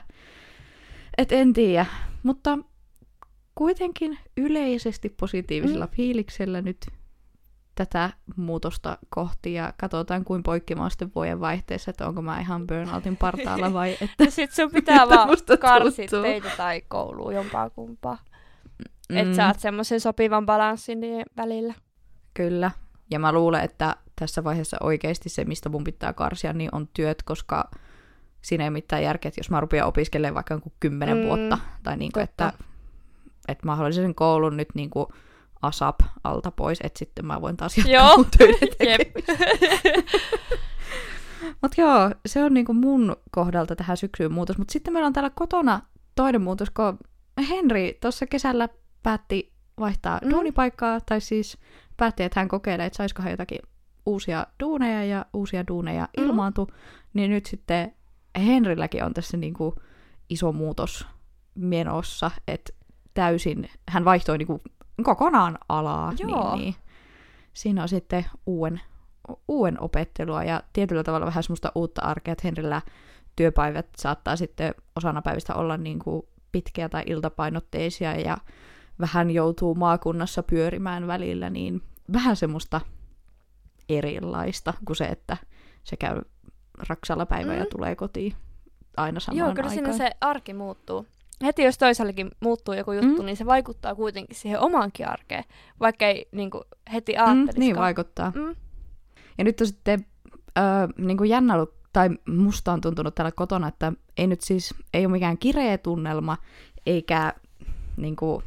[1.17, 1.85] et en tiedä.
[2.23, 2.57] Mutta
[3.55, 5.91] kuitenkin yleisesti positiivisella mm.
[5.91, 6.77] fiiliksellä nyt
[7.86, 13.17] tätä muutosta kohti ja katsotaan kuin poikkimaan sitten vuoden vaihteessa, että onko mä ihan burnoutin
[13.17, 14.24] partaalla vai että...
[14.24, 18.17] Ja sit sun pitää vaan karsit teitä tai kouluun jompaa kumpaa.
[19.10, 19.17] Mm.
[19.17, 21.74] Että saat semmoisen sopivan balanssin niiden välillä.
[22.34, 22.72] Kyllä.
[23.12, 27.24] Ja mä luulen, että tässä vaiheessa oikeasti se, mistä mun pitää karsia, niin on työt,
[27.24, 27.70] koska
[28.41, 31.98] siinä ei ole mitään järkeä, että jos mä rupean opiskelemaan vaikka kymmenen Mm, vuotta, tai
[31.98, 32.54] niin kuin, että,
[33.48, 35.06] että mä haluaisin sen koulun nyt niin kuin
[35.62, 38.17] ASAP alta pois, että sitten mä voin taas jatkaa Joo.
[38.17, 38.26] mun.
[41.62, 44.58] Mutta joo, se on niinku mun kohdalta tähän syksyyn muutos.
[44.58, 45.82] Mutta sitten meillä on täällä kotona
[46.15, 46.97] toinen muutos, kun
[47.50, 48.69] Henri tuossa kesällä
[49.04, 50.28] päätti vaihtaa Mm.
[50.28, 50.32] mm.
[50.32, 51.58] duunipaikkaa, tai siis
[51.97, 53.60] päätti, että hän kokeilee, että saisiko hän jotakin
[54.06, 56.24] uusia duuneja ja uusia duuneja Mm.
[56.24, 56.67] ilmaantu.
[57.13, 57.95] Niin nyt sitten
[58.38, 59.76] Henrilläkin on tässä niinku
[60.30, 61.08] iso muutos
[61.56, 62.74] menossa, että
[63.13, 64.62] täysin, hän vaihtoi niinku
[65.03, 66.13] kokonaan alaa.
[66.19, 66.55] Joo.
[66.55, 66.75] Niin, niin.
[67.53, 68.81] Siinä on sitten uuden,
[69.47, 72.81] uuden opettelua ja tietyllä tavalla vähän semmoista uutta arkea, että Henrillä
[73.35, 78.37] työpäivät saattaa sitten osana päivistä olla niin kuin pitkiä tai iltapainotteisia ja
[78.99, 81.81] vähän joutuu maakunnassa pyörimään välillä, niin
[82.13, 82.81] vähän semmoista
[83.89, 85.37] erilaista kuin se, että
[85.83, 86.21] se käy
[86.89, 87.59] raksalla päivää mm.
[87.59, 88.33] ja tulee kotiin
[88.97, 89.93] aina samaan Joo, kyllä aikaan.
[89.93, 91.07] siinä se arki muuttuu.
[91.43, 93.25] Heti jos toisellekin muuttuu joku juttu, Mm.
[93.25, 95.43] niin se vaikuttaa kuitenkin siihen omaankin arkeen,
[95.80, 97.60] vaikka ei niin kuin, heti mm, ajattelisikaan.
[97.60, 98.32] niin vaikuttaa.
[98.36, 98.56] Mm.
[99.38, 100.06] Ja nyt on sitten
[100.58, 100.63] öö,
[100.97, 105.06] niin kuin jännä ollut, tai musta on tuntunut täällä kotona, että ei nyt siis, ei
[105.06, 106.38] ole mikään kireä tunnelma,
[106.86, 107.34] eikä
[107.97, 108.43] niin kuin,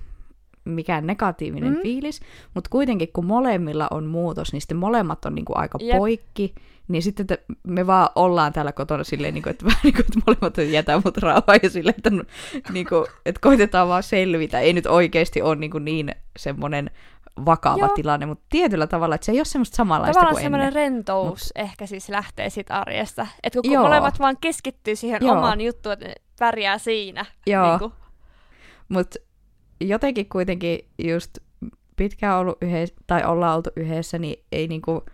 [0.64, 1.82] mikään negatiivinen Mm.
[1.82, 2.20] fiilis,
[2.54, 5.96] mutta kuitenkin kun molemmilla on muutos, niin sitten molemmat on niin kuin aika Jep.
[5.98, 6.54] Poikki,
[6.88, 10.04] niin sitten te, me vaan ollaan täällä kotona silleen, niin kuin, että, vähän niin kuin,
[10.04, 12.10] että molemmat jätä mut rauhaan ja silleen, että,
[12.72, 14.60] niin kuin, että koitetaan vaan selvitä.
[14.60, 16.90] Ei nyt oikeasti ole niin, kuin niin semmoinen
[17.44, 17.88] vakava Joo.
[17.94, 20.82] Tilanne, mutta tietyllä tavalla, että se ei ole semmoista samanlaista Tavallaan kuin semmoinen ennen.
[20.82, 23.26] rentous ehkä siis lähtee sit arjesta.
[23.42, 23.82] Että kun Joo.
[23.82, 25.36] molemmat vaan keskittyy siihen Joo.
[25.36, 27.26] omaan juttuun, että ne pärjää siinä.
[27.46, 27.92] Joo, Niin kuin.
[28.88, 29.18] mutta
[29.88, 31.38] jotenkin kuitenkin just
[31.96, 35.04] pitkään ollut yhdessä, tai ollaan oltu yhdessä, niin ei niinku,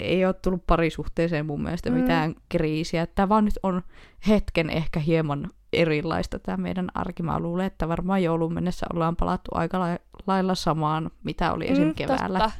[0.00, 1.96] ei ole tullut parisuhteeseen mun mielestä Mm.
[1.96, 3.06] mitään kriisiä.
[3.06, 3.82] Tämä vaan nyt on
[4.28, 7.22] hetken ehkä hieman erilaista tämä meidän arki.
[7.22, 11.94] Mä luulen, että varmaan joulun mennessä ollaan palattu aika lai- lailla samaan, mitä oli esim.
[11.94, 12.38] keväällä.
[12.38, 12.58] Mm, totta.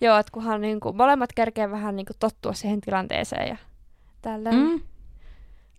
[0.00, 3.56] Joo, että kunhan niin kuin, molemmat kerkee vähän niin kuin, tottua siihen tilanteeseen ja
[4.22, 4.54] tälleen.
[4.56, 4.80] Mm.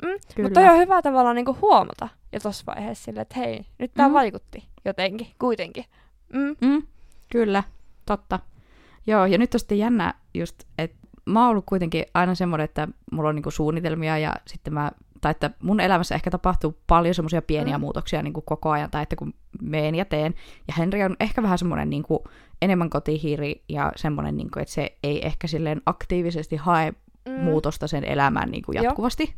[0.03, 0.43] Mm.
[0.43, 3.91] Mutta toi on hyvä tavallaan niin kuin, huomata jo tuossa vaiheessa sille, että hei, nyt
[3.93, 4.13] tämä Mm.
[4.13, 5.85] vaikutti jotenkin, kuitenkin.
[6.33, 6.55] Mm.
[6.67, 6.83] Mm,
[7.31, 7.63] kyllä,
[8.05, 8.39] totta.
[9.07, 12.87] Joo, ja nyt on sitten jännä just, että mä oon ollut kuitenkin aina semmoinen, että
[13.11, 14.91] mulla on niinku suunnitelmia ja sitten mä,
[15.21, 17.81] tai että mun elämässä ehkä tapahtuu paljon semmoisia pieniä Mm.
[17.81, 20.33] muutoksia niinku koko ajan, tai että kun meen ja teen.
[20.67, 22.23] Ja Henri on ehkä vähän semmoinen niinku
[22.61, 26.93] enemmän kotihiiri ja semmoinen, niinku, että se ei ehkä silleen aktiivisesti hae
[27.29, 27.33] Mm.
[27.33, 28.83] muutosta sen elämään niin kuin Joo.
[28.83, 29.35] jatkuvasti.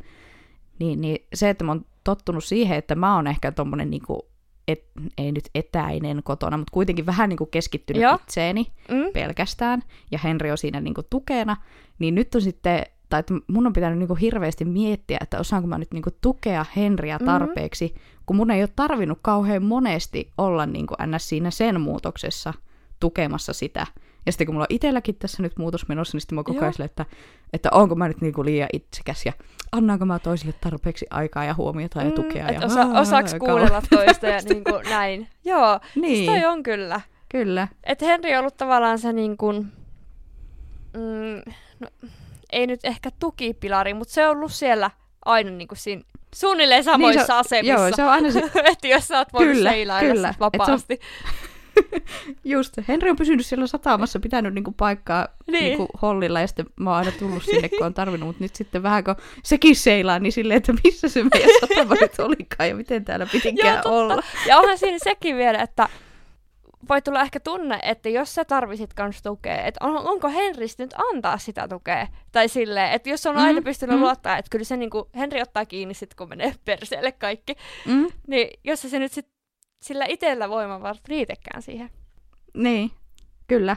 [0.78, 4.20] Niin, niin se, että mä oon tottunut siihen, että mä oon ehkä tommonen niin kuin,
[4.68, 4.84] et,
[5.18, 8.14] ei nyt etäinen kotona, mutta kuitenkin vähän niin kuin keskittynyt Joo.
[8.14, 9.12] itseeni Mm.
[9.12, 11.56] pelkästään, ja Henri on siinä niin kuin tukena,
[11.98, 15.68] niin nyt on sitten, tai että mun on pitänyt niin kuin hirveästi miettiä, että osaanko
[15.68, 17.24] mä nyt niin kuin tukea Henriä Mhm.
[17.26, 18.22] tarpeeksi, mm-hmm.
[18.26, 21.28] kun mun ei ole tarvinnut kauhean monesti olla niin kuin ns.
[21.28, 22.54] siinä sen muutoksessa
[23.00, 23.86] tukemassa sitä.
[24.26, 26.72] Ja sitten kun mulla on itselläkin tässä nyt muutos menossa, niin sitten mä koko ajan
[26.84, 27.06] että,
[27.52, 29.32] että onko mä nyt niinku liian itsekäs ja
[29.72, 32.48] annaanko mä toisille tarpeeksi aikaa ja huomiota ja tukea.
[32.48, 35.28] että ja, Mm, osa, osaaks Aa, kuunnella toista ja niin kuin, näin.
[35.44, 37.00] Joo, Niin, siis toi on kyllä.
[37.28, 37.68] kyllä.
[37.84, 39.72] Et Henri on ollut tavallaan se niin kuin,
[40.96, 41.88] mm, no,
[42.52, 44.90] ei nyt ehkä tukipilari, mutta se on ollut siellä
[45.24, 46.02] aina niin kuin siinä
[46.34, 47.72] suunnilleen samoissa Niin se- asemissa.
[47.80, 50.28] Joo, se on aina se, että jos sä oot voinut Kyllä, seilailla kyllä.
[50.32, 51.00] sit Et se on- vapaasti.
[52.44, 55.64] just, Henri on pysynyt siellä satamassa, pitänyt niinku paikkaa Niin.
[55.64, 58.82] niinku hollilla ja sitten mä oon aina tullut sinne, kun on tarvinnut, mutta nyt sitten
[58.82, 63.04] vähän kun sekin seilaa, niin silleen, että missä se meidän satama nyt olikaan ja miten
[63.04, 63.90] täällä Joo, pitinkään totta.
[63.90, 64.22] olla.
[64.48, 65.88] Ja onhan siinä sekin vielä, että
[66.88, 70.94] voi tulla ehkä tunne, että jos sä tarvisit kans tukea, että on, onko Henris nyt
[71.12, 72.06] antaa sitä tukea?
[72.32, 74.02] Tai silleen, että jos on aina Mm, pystynyt mm.
[74.02, 77.54] luottaa, että kyllä se niinku, Henri ottaa kiinni sit, kun menee perseelle kaikki,
[77.86, 79.26] Mm, niin jos se nyt sit
[79.84, 81.90] sillä itsellä voimavarat riitekään siihen.
[82.54, 82.90] niin,
[83.48, 83.76] kyllä.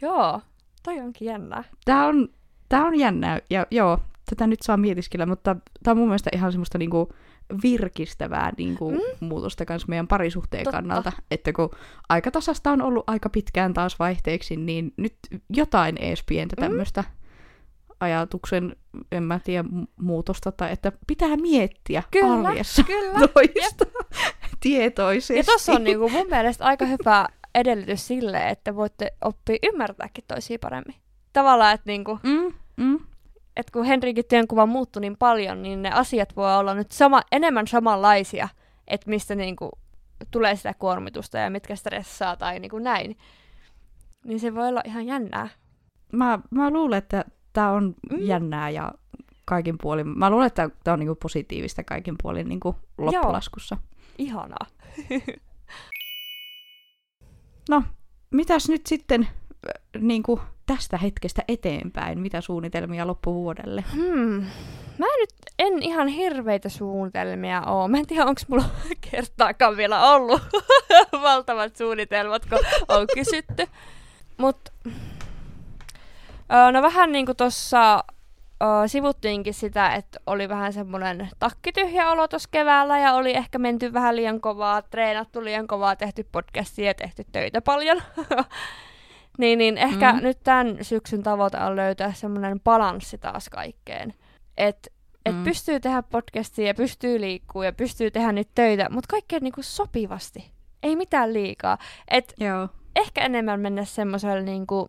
[0.00, 0.40] Joo,
[0.82, 1.64] toi onkin jännää.
[1.84, 2.28] Tää on,
[2.68, 3.98] tää on jännää, ja joo,
[4.30, 7.12] tätä nyt saa mietiskellä, mutta tää on mun mielestä ihan semmoista niinku
[7.62, 8.98] virkistävää niinku mm.
[9.20, 10.76] muutosta kans meidän parisuhteen Totta.
[10.78, 11.12] kannalta.
[11.30, 11.70] Että kun
[12.08, 15.16] aikatasasta on ollut aika pitkään taas vaihteeksi, niin nyt
[15.50, 16.60] jotain ees pientä Mm.
[16.60, 17.04] tämmöistä
[18.00, 18.76] ajatuksen,
[19.12, 23.28] en mä tiedä, mu- muutosta, tai että pitää miettiä Kyllä, arjessa kyllä.
[23.34, 23.84] toista
[24.60, 25.36] tietoisesti.
[25.36, 30.58] Ja tossa on niinku mun mielestä aika hyvä edellytys sille, että voitte oppia ymmärtääkin toisia
[30.60, 30.94] paremmin.
[31.32, 32.98] Tavallaan, että niinku, Mm, mm,
[33.56, 37.66] et kun Henrikin työnkuva muuttui niin paljon, niin ne asiat voi olla nyt sama, enemmän
[37.66, 38.48] samanlaisia,
[38.88, 39.70] että mistä niinku
[40.30, 43.16] tulee sitä kuormitusta ja mitkä stressaa tai niinku näin.
[44.24, 45.48] Niin se voi olla ihan jännää.
[46.12, 48.18] mä, mä luulen, että tämä on Mm.
[48.20, 48.92] jännää ja
[49.44, 50.18] kaikin puolin.
[50.18, 53.76] Mä luulen, että tämä on niinku positiivista kaikin puolin niinku loppulaskussa.
[54.18, 54.66] Ihanaa.
[57.68, 57.82] No,
[58.30, 62.18] mitäs nyt sitten äh, niinku tästä hetkestä eteenpäin?
[62.18, 63.84] Mitä suunnitelmia loppuvuodelle?
[63.92, 64.44] Hmm.
[64.98, 67.88] Mä nyt en ihan hirveitä suunnitelmia oo.
[67.88, 68.64] Mä en tiedä, onko mulla
[69.10, 70.42] kertaakaan vielä ollut
[71.22, 73.66] valtavat suunnitelmat, kun on kysytty.
[74.36, 74.56] Mut,
[76.72, 78.04] no vähän niinku tossa
[78.86, 84.16] sivuttiinkin sitä, että oli vähän semmonen takkityhjä olo tossa keväällä ja oli ehkä menty vähän
[84.16, 88.02] liian kovaa, treenattu liian kovaa, tehty podcastia ja tehty töitä paljon.
[89.38, 90.22] niin, niin ehkä Mm.
[90.22, 94.14] nyt tämän syksyn tavoite on löytää semmoinen balanssi taas kaikkeen.
[94.56, 94.88] Että
[95.26, 95.44] et Mm.
[95.44, 100.50] pystyy tehdä podcastia ja pystyy liikkuu ja pystyy tehdä niitä töitä, mutta kaikkea niinku sopivasti.
[100.82, 101.78] Ei mitään liikaa.
[102.08, 102.68] Et Joo.
[102.96, 104.88] ehkä enemmän mennä semmoiselle niinku,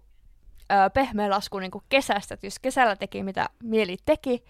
[0.71, 4.43] ö, pehmeä lasku niinku kesästä, että jos kesällä teki mitä mieli teki,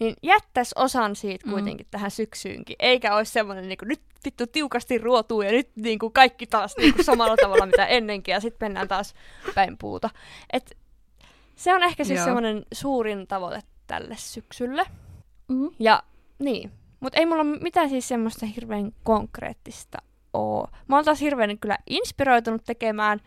[0.00, 1.52] niin jättäisi osan siitä Mm.
[1.52, 2.76] kuitenkin tähän syksyynkin.
[2.78, 7.36] Eikä olisi semmoinen niinku, nyt vittu tiukasti ruotuu ja nyt niinku kaikki taas niinku samalla
[7.36, 9.14] tavalla mitä ennenkin ja sitten mennään taas
[9.54, 10.10] päin puuta.
[10.52, 10.76] Et
[11.56, 12.24] se on ehkä siis Joo.
[12.24, 14.82] semmoinen suurin tavoite tälle syksylle.
[15.48, 15.70] Mm.
[15.78, 16.02] Ja
[16.38, 19.98] niin, mutta ei mulla ole mitään siis semmoista hirveän konkreettista
[20.32, 20.68] oo.
[20.88, 23.20] Mä oon taas hirveän kyllä inspiroitunut tekemään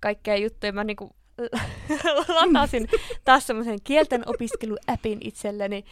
[0.00, 0.72] kaikkea juttuja.
[0.72, 1.10] Mä niinku
[2.52, 2.88] latasin
[3.24, 5.84] taas semmoisen kielten opiskeluäpin itselleni,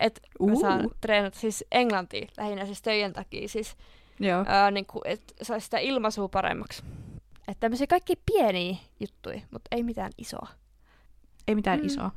[0.00, 0.60] että mä Uh.
[0.60, 3.76] saan treenata siis englantia lähinnä siis töjen takia, siis
[4.20, 4.44] Joo.
[4.48, 6.82] ää, niinku, että saisi sitä ilmaisua paremmaksi.
[7.48, 10.48] Että tämmöisiä kaikki pieniä juttuja, mutta ei mitään isoa.
[11.48, 11.86] Ei mitään Mm.
[11.86, 12.10] isoa.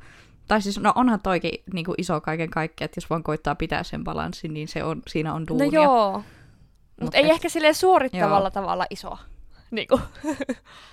[0.48, 4.04] Tai siis, no onhan toikin niinku iso kaiken kaikkiaan, että jos vaan koittaa pitää sen
[4.04, 5.66] balanssin, niin se on, siinä on duunia.
[5.66, 8.50] No joo, mutta Mut ei et- ehkä silleen suorittavalla Joo.
[8.50, 9.18] tavalla isoa.
[9.70, 10.00] Niinku.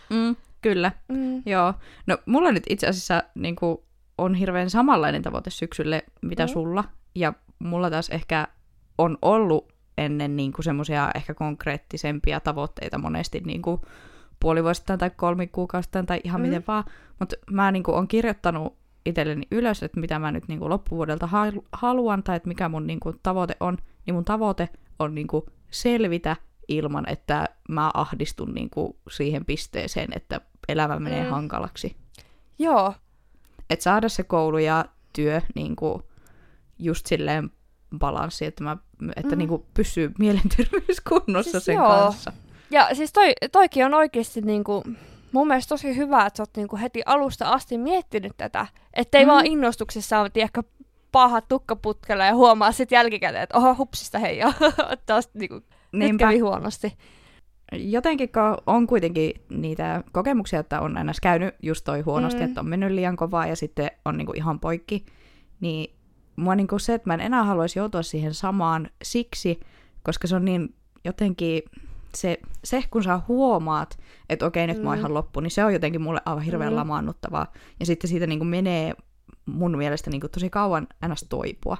[0.10, 0.92] Mm, kyllä.
[1.08, 1.42] Mm.
[1.46, 1.74] Joo.
[2.08, 3.78] No mulla nyt itse asiassa niin kuin,
[4.18, 6.48] on hirveän samanlainen tavoite syksylle, mitä Mm.
[6.50, 6.84] sulla.
[7.16, 8.48] Ja mulla taas ehkä
[8.98, 13.82] on ollut ennen niin semmoisia ehkä konkreettisempia tavoitteita monesti niin kuin
[14.40, 16.48] puolivuosittain tai kolmi kuukausittain tai ihan Mm.
[16.48, 16.84] miten vaan.
[17.20, 21.26] Mutta mä niin kuin, on kirjoittanut itselleni ylös, että mitä mä nyt niin kuin, loppuvuodelta
[21.28, 23.78] hal- haluan tai että mikä mun niin kuin, tavoite on.
[24.06, 24.70] Niin mun tavoite
[25.00, 26.36] on niin kuin, selvitä
[26.68, 31.30] ilman, että mä ahdistun niin kuin, siihen pisteeseen, että elämä menee Mm.
[31.30, 31.96] hankalaksi.
[32.60, 32.94] Joo,
[33.70, 36.04] Että saada se koulu ja työ niin kuin,
[36.80, 37.52] just silleen
[37.98, 38.78] balanssi, että, mä,
[39.16, 39.38] että Mm.
[39.38, 41.88] niin kuin, pysyy mielenterveys kunnossa Siis sen joo.
[41.88, 42.34] kanssa.
[42.72, 44.84] ja siis toi, toikin on oikeasti niinku,
[45.32, 48.68] mun mielestä tosi hyvä, että sä oot niinku heti alusta asti miettinyt tätä.
[48.94, 49.28] Ettei mm.
[49.28, 49.32] Mm.
[49.34, 50.64] vaan innostuksessa ole ehkä
[51.12, 54.54] pahat tukkaputkella ja huomaa sitten jälkikäteen, että oho, hupsista hei, ja
[55.06, 55.52] taas nyt
[55.92, 56.26] Niinpä.
[56.26, 56.98] kävi huonosti.
[57.72, 58.30] Jotenkin
[58.68, 62.44] on kuitenkin niitä kokemuksia, että on aina käynyt just toi huonosti, Mm.
[62.46, 62.50] mm.
[62.50, 65.06] että on mennyt liian kovaa ja sitten on niinku ihan poikki,
[65.60, 65.96] niin
[66.36, 69.60] mua niinku se, että mä en enää haluaisi joutua siihen samaan siksi,
[70.04, 71.62] koska se on niin jotenkin
[72.16, 75.00] se, se kun sä huomaat, että okei, nyt mä oon Mm.
[75.00, 76.74] ihan loppu, niin se on jotenkin mulle aivan hirveän Mm.
[76.74, 76.80] mm.
[76.80, 77.52] lamaannuttavaa.
[77.80, 78.94] Ja sitten siitä niinku menee
[79.46, 81.26] mun mielestä niinku tosi kauan ns.
[81.30, 81.78] toipua.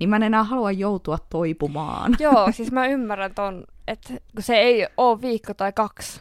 [0.00, 2.16] Niin mä en enää halua joutua toipumaan.
[2.20, 6.20] Joo, siis mä ymmärrän ton, että kun se ei ole viikko tai kaksi,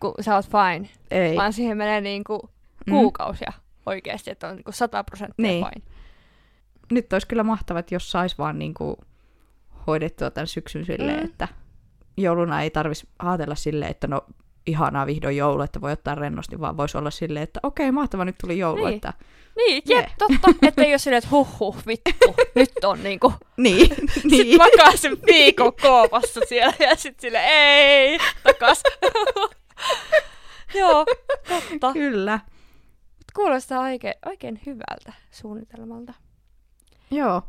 [0.00, 1.36] kun sä oot fine, Ei.
[1.36, 2.50] vaan siihen menee niinku
[2.90, 3.52] kuukausia
[3.86, 5.64] oikeasti, että on niinku 100 prosenttia Niin.
[5.74, 5.86] fine.
[6.90, 8.96] nyt olisi kyllä mahtavaa, että jos sais vaan niinku
[9.86, 11.20] hoidettua tämän syksyn silleen, Mm.
[11.24, 11.30] mm.
[11.30, 11.48] että
[12.16, 14.24] jouluna ei tarvitsisi ajatella silleen, että no
[14.66, 18.38] ihanaa vihdoin joulu, että voi ottaa rennosti, vaan voisi olla silleen, että okei, mahtavaa, nyt
[18.40, 18.94] tuli joulu, Niin.
[18.94, 19.12] että
[19.56, 20.14] Niin, jep, Jee.
[20.18, 20.48] totta.
[20.68, 23.32] Että ei ole silleen, että huh huh, vittu, nyt on niinku.
[23.56, 24.58] niin, Sitten niin.
[24.58, 28.82] makaa sen viikon koopassa siellä ja sit sille ei, takas.
[30.78, 31.06] Joo,
[31.48, 31.92] totta.
[31.92, 32.40] Kyllä.
[33.34, 36.14] Kuulostaa oikein, oikein hyvältä suunnitelmalta.
[37.10, 37.42] Joo.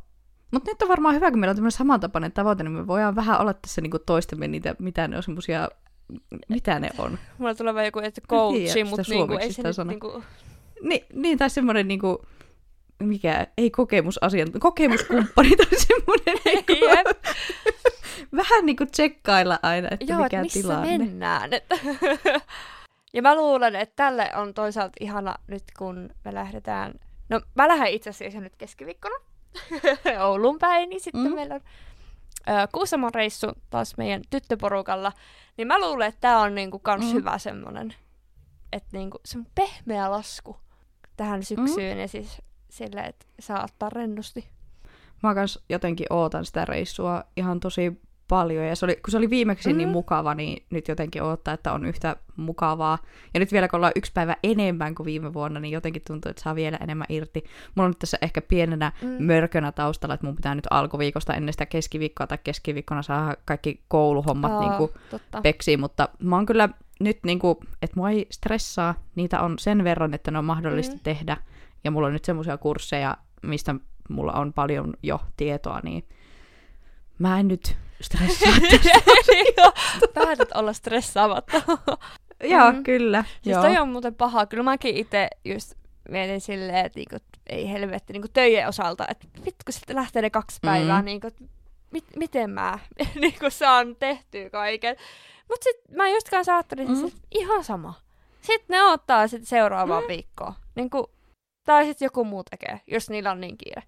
[0.52, 3.42] Mutta nyt on varmaan hyvä, kun meillä on tämmöinen samantapainen tavoite, niin me voidaan vähän
[3.42, 5.70] olla tässä niinku toistemme niitä, mitä ne on semmosia,
[6.50, 7.20] mitä ne on.
[7.38, 10.24] Mulla tulee vaan joku, että coachi, mutta niinku, ei se nyt niinku...
[10.82, 12.26] Ni, niin, tai semmoinen niinku,
[13.00, 16.74] mikä, ei kokemusasiantuntija, kokemuskumppani tai semmoinen niinku,
[18.42, 20.98] vähän niinku tsekkailla aina, että Joo, mikä että missä tilanne.
[20.98, 21.54] mennään.
[21.54, 21.76] Että
[23.14, 26.94] ja mä luulen, että tälle on toisaalta ihana nyt, kun me lähdetään...
[27.30, 29.16] No, mä lähden itse asiassa nyt keskiviikkona
[30.26, 31.36] Oulun päin, niin sitten mm.
[31.36, 31.62] meillä on
[32.72, 35.12] Kuusamon reissu taas meidän tyttöporukalla.
[35.58, 37.10] Niin mä luulen, että tää on niinku kans Mm.
[37.10, 37.14] mm.
[37.14, 37.94] hyvä semmonen,
[38.74, 40.58] että niinku semmonen pehmeä lasku
[41.18, 44.50] tähän syksyyn ja siis silleen, että saa ottaa rennosti.
[45.24, 48.02] Mä kans jotenkin ootan sitä reissua ihan tosi
[48.34, 48.66] paljon.
[48.66, 49.78] Ja se oli, kun se oli viimeksi mm.
[49.78, 49.94] niin Mhm.
[49.94, 52.98] mukava, niin nyt jotenkin odottaa, että on yhtä mukavaa.
[53.34, 56.42] Ja nyt vielä kun ollaan yksi päivä enemmän kuin viime vuonna, niin jotenkin tuntuu, että
[56.44, 57.44] saa vielä enemmän irti.
[57.76, 59.26] Mulla on nyt tässä ehkä pienenä mm.
[59.26, 64.52] Mörkönä taustalla, että mun pitää nyt alkuviikosta ennen sitä keskiviikkoa tai keskiviikkona saada kaikki kouluhommat
[64.52, 64.92] Aa, niin kuin
[65.44, 66.70] peksiin, mutta mä oon kyllä
[67.00, 70.96] nyt, niin kuin, että mua ei stressaa, niitä on sen verran, että ne on mahdollista.
[70.96, 71.02] Mm.
[71.04, 71.38] tehdä,
[71.84, 73.76] ja mulla on nyt semmoisia kursseja, mistä
[74.10, 76.04] mulla on paljon jo tietoa, niin
[77.24, 78.54] mä en nyt stressaa.
[80.14, 81.62] Päätät olla stressaamatta.
[82.44, 82.84] Joo, Mhm.
[82.84, 83.24] kyllä.
[83.42, 84.46] Siis toi on muuten paha.
[84.46, 85.74] Kyllä mäkin itse just
[86.10, 87.16] mietin silleen, että niinku,
[87.50, 90.68] ei helvetti niinku töiden osalta, että vittu kun sitten lähtee ne kaksi Mm.
[90.68, 91.36] päivää, niinku, et
[91.92, 92.80] mit, miten mä
[93.22, 94.96] niinku, saan tehtyä kaiken.
[95.50, 96.98] Mut sit mä just kanssa ajattelin, Mm.
[96.98, 97.08] mm.
[97.08, 97.94] että ihan sama.
[98.42, 100.06] Sitten ne ottaa sit seuraavaa Mm.
[100.06, 100.08] mm.
[100.08, 100.56] viikkoa.
[100.76, 101.10] Niinku,
[101.66, 103.84] tai sitten joku muu tekee, jos niillä on niin kiire.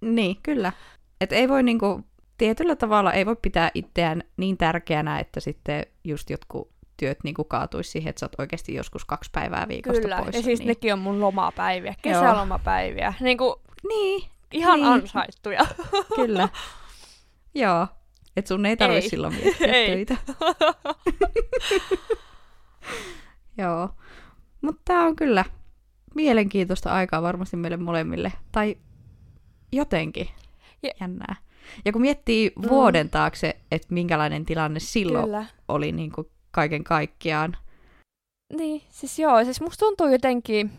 [0.00, 0.72] Niin, kyllä.
[1.20, 2.00] Et ei voi niinku,
[2.38, 7.90] tietyllä tavalla ei voi pitää itseään niin tärkeänä, että sitten just jotkut työt niinku kaatuisi
[7.90, 10.38] siihen, että sä oot oikeasti joskus kaksi päivää viikosta Kyllä, poissa.
[10.38, 10.68] ja siis niin.
[10.68, 13.14] nekin on mun lomapäiviä, kesälomapäiviä.
[13.20, 14.84] Niinku, Niin, ihan Niin.
[14.92, 14.92] niin.
[15.02, 15.66] ansaittuja.
[16.16, 16.48] kyllä.
[17.54, 17.86] Joo.
[18.36, 19.08] Et sun ei tarvi Ei.
[19.08, 19.86] silloin miettiä Ei.
[19.86, 20.16] töitä.
[23.58, 23.88] Joo.
[24.62, 25.44] Mutta tää on kyllä
[26.14, 28.32] mielenkiintoista aikaa varmasti meille molemmille.
[28.52, 28.76] Tai
[29.72, 30.28] jotenkin
[30.82, 31.36] Ja- jännää.
[31.84, 32.68] Ja kun miettii Mm.
[32.68, 35.44] vuoden taakse, että minkälainen tilanne silloin Kyllä.
[35.68, 37.56] oli niin kuin kaiken kaikkiaan.
[38.56, 40.70] Niin, siis joo, siis musta tuntuu jotenkin,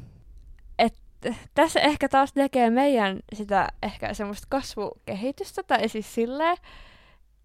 [0.79, 6.57] että tässä ehkä taas näkee meidän sitä ehkä semmoista kasvukehitystä, tai siis silleen,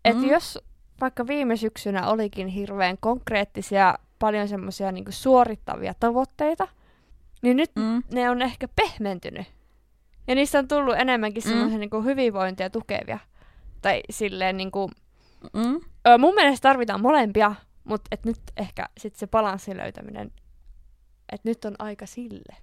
[0.05, 0.27] että Mm.
[0.27, 0.31] mm.
[0.33, 0.59] jos
[1.01, 6.69] vaikka viime syksynä olikin hirveän konkreettisia, paljon semmoisia niinku suorittavia tavoitteita,
[7.43, 8.03] niin nyt Mm.
[8.13, 9.47] ne on ehkä pehmentynyt.
[10.29, 11.49] Ja niistä on tullut enemmänkin Mm.
[11.49, 13.19] semmoisia niinku hyvinvointia tukevia.
[13.83, 14.91] Tai silleen niinku,
[15.55, 15.81] Mm.
[16.09, 20.33] Ö, mun mielestä tarvitaan molempia, mutta et nyt ehkä sit se balanssin löytäminen,
[21.33, 22.57] että nyt on aika sille.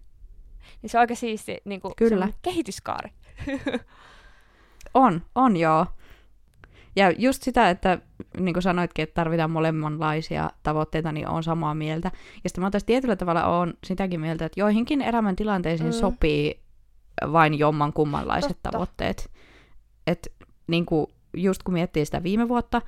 [0.82, 2.30] Niin se on aika siisti niin Kyllä.
[2.42, 3.10] kehityskaari.
[4.94, 5.86] On, on joo.
[6.96, 8.00] Ja just sitä, että
[8.38, 12.12] niin kuin sanoitkin, että tarvitaan molemmanlaisia tavoitteita, niin on samaa mieltä.
[12.44, 15.96] Ja sitten mä taas tietyllä tavalla on sitäkin mieltä, että joihinkin elämäntilanteisiin mm.
[15.96, 16.00] Mm.
[16.00, 16.60] sopii
[17.32, 18.72] vain jomman kummanlaiset Totta.
[18.72, 19.32] tavoitteet.
[20.08, 20.32] Et
[20.68, 22.82] niin kuin, just kun miettii sitä viime vuotta,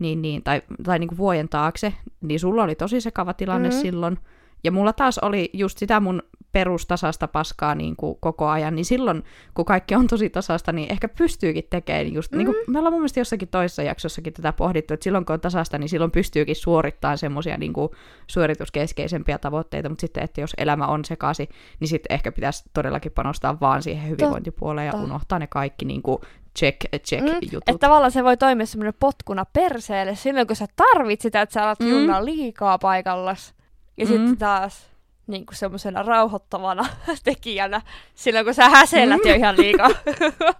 [0.00, 3.74] niin, niin, tai, tai niin kuin vuoden taakse, niin sulla oli tosi sekava tilanne mm.
[3.74, 3.80] Mm.
[3.80, 4.18] silloin.
[4.64, 9.24] Ja mulla taas oli just sitä mun perustasasta paskaa niin kuin koko ajan, niin silloin,
[9.54, 12.38] kun kaikki on tosi tasasta, niin ehkä pystyykin tekemään just, mm.
[12.38, 15.40] niin kuin me ollaan mun mielestä jossakin toisessa jaksossakin tätä pohdittu, että silloin kun on
[15.40, 17.88] tasasta, niin silloin pystyykin suorittamaan semmoisia niin kuin
[18.26, 21.48] suorituskeskeisempiä tavoitteita, mutta sitten, että jos elämä on sekasi,
[21.80, 26.18] niin sitten ehkä pitäisi todellakin panostaa vaan siihen hyvinvointipuoleen ja unohtaa ne kaikki niin kuin
[26.58, 27.62] check, check Mm, jutut.
[27.68, 31.62] että tavallaan se voi toimia semmoinen potkuna perseelle silloin, kun sä tarvit sitä, että sä
[31.64, 31.88] alat Mm.
[31.90, 33.54] junnaa liikaa paikallas.
[33.96, 34.08] Ja Mm.
[34.08, 34.88] sitten taas
[35.26, 36.86] niin kuin semmoisena rauhoittavana
[37.24, 37.80] tekijänä
[38.14, 39.28] silloin, kun sä häsellät Mm.
[39.30, 39.88] jo ihan liikaa.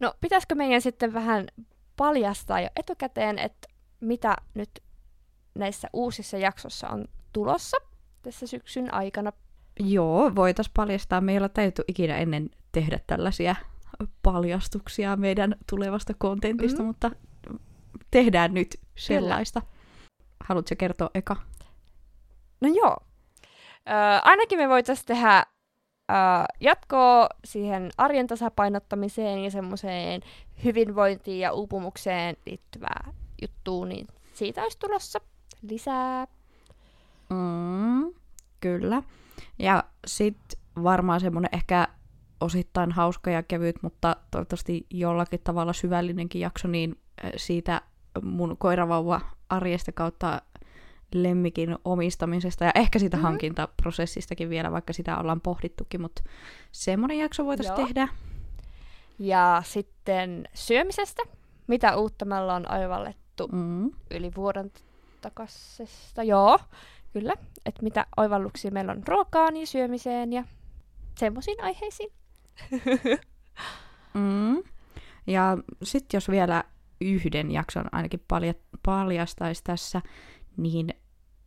[0.00, 1.46] no, pitäisikö meidän sitten vähän
[1.96, 3.68] paljastaa jo etukäteen, että
[4.00, 4.70] mitä nyt
[5.54, 7.76] näissä uusissa jaksossa on tulossa
[8.22, 9.32] tässä syksyn aikana?
[9.80, 11.20] Joo, voitais paljastaa.
[11.20, 11.48] Me ei olla
[11.88, 12.50] ikinä ennen
[12.80, 13.56] tehdä tällaisia
[14.22, 16.86] paljastuksia meidän tulevasta kontentista, Mm.
[16.86, 17.10] mutta
[18.10, 19.62] tehdään nyt sellaista.
[20.44, 21.36] Haluatko kertoa eka?
[22.60, 22.96] No joo.
[23.88, 23.92] Ö,
[24.24, 25.38] ainakin me voitaisiin tehdä
[26.10, 26.14] ö,
[26.60, 30.20] jatkoa siihen arjen tasapainottamiseen ja semmoiseen
[30.64, 33.12] hyvinvointiin ja uupumukseen liittyvää
[33.42, 35.20] juttua, niin siitä olisi tulossa
[35.62, 36.26] lisää.
[37.30, 38.14] Mm,
[38.60, 39.02] kyllä.
[39.58, 41.88] Ja sitten varmaan semmoinen ehkä
[42.40, 47.82] osittain hauska ja kevyt, mutta toivottavasti jollakin tavalla syvällinenkin jakso, niin äh, siitä
[48.22, 50.42] mun koiravauva arjesta kautta
[51.14, 53.22] lemmikin omistamisesta ja ehkä siitä Mhm.
[53.22, 53.32] mm-hmm.
[53.32, 56.22] hankintaprosessistakin vielä, vaikka sitä ollaan pohdittukin, mutta
[56.72, 58.08] semmoinen jakso voitaisiin tehdä.
[59.18, 61.22] Ja sitten syömisestä,
[61.66, 63.90] mitä uutta me ollaan oivallettu Mm.
[64.10, 64.72] yli vuoden
[65.20, 66.22] takaisesta.
[66.22, 66.58] Joo,
[67.12, 67.34] kyllä.
[67.66, 70.44] Että mitä oivalluksia meillä on ruokaan ja syömiseen ja
[71.18, 72.12] semmoisiin aiheisiin.
[74.14, 74.62] Mm.
[75.26, 76.64] Ja sitten jos vielä
[77.00, 80.02] yhden jakson ainakin palja- paljastaisi tässä,
[80.56, 80.88] niin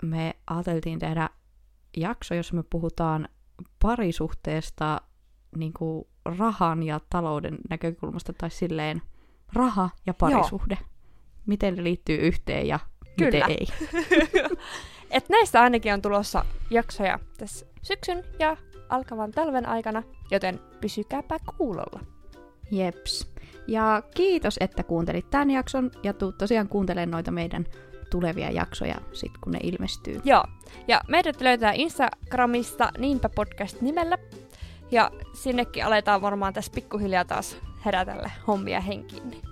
[0.03, 1.29] me ajateltiin tehdä
[1.97, 3.29] jakso, jossa me puhutaan
[3.81, 5.01] parisuhteesta
[5.57, 9.01] niin kuin rahan ja talouden näkökulmasta, tai silleen
[9.53, 10.77] raha ja parisuhde.
[11.45, 12.79] Miten ne liittyy yhteen ja
[13.17, 13.31] Kyllä.
[13.31, 13.67] miten ei.
[15.11, 18.57] Et näistä ainakin on tulossa jaksoja tässä syksyn ja
[18.89, 21.99] alkavan talven aikana, joten pysykääpä kuulolla.
[22.71, 23.33] Jeps.
[23.67, 27.65] Ja kiitos, että kuuntelit tämän jakson ja tuu tosiaan kuuntelemaan noita meidän
[28.09, 30.21] tulevia jaksoja sit kun ne ilmestyy.
[30.23, 30.43] Joo,
[30.87, 34.17] ja meidät löytää Instagramista Niinpä podcast nimellä.
[34.91, 39.29] Ja sinnekin aletaan varmaan tässä pikkuhiljaa taas herätellä hommia henkiin.
[39.29, 39.43] Niin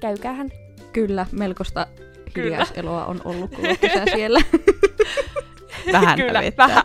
[0.00, 0.50] käykäähän.
[0.92, 1.86] Kyllä, melkoista
[2.36, 3.50] hiljaiseloa on ollut
[3.80, 4.40] kesä siellä.
[5.92, 6.84] Vähän Kyllä, vähän.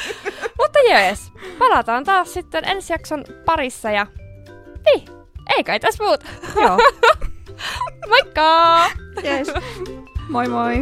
[0.58, 4.06] Mutta jees, palataan taas sitten ensi jakson parissa ja...
[4.84, 5.08] Niin,
[5.56, 6.26] ei kai tässä muuta.
[6.56, 6.78] Joo,
[8.08, 8.90] Moikka!
[9.24, 9.48] yes.
[10.28, 10.76] Moi moi!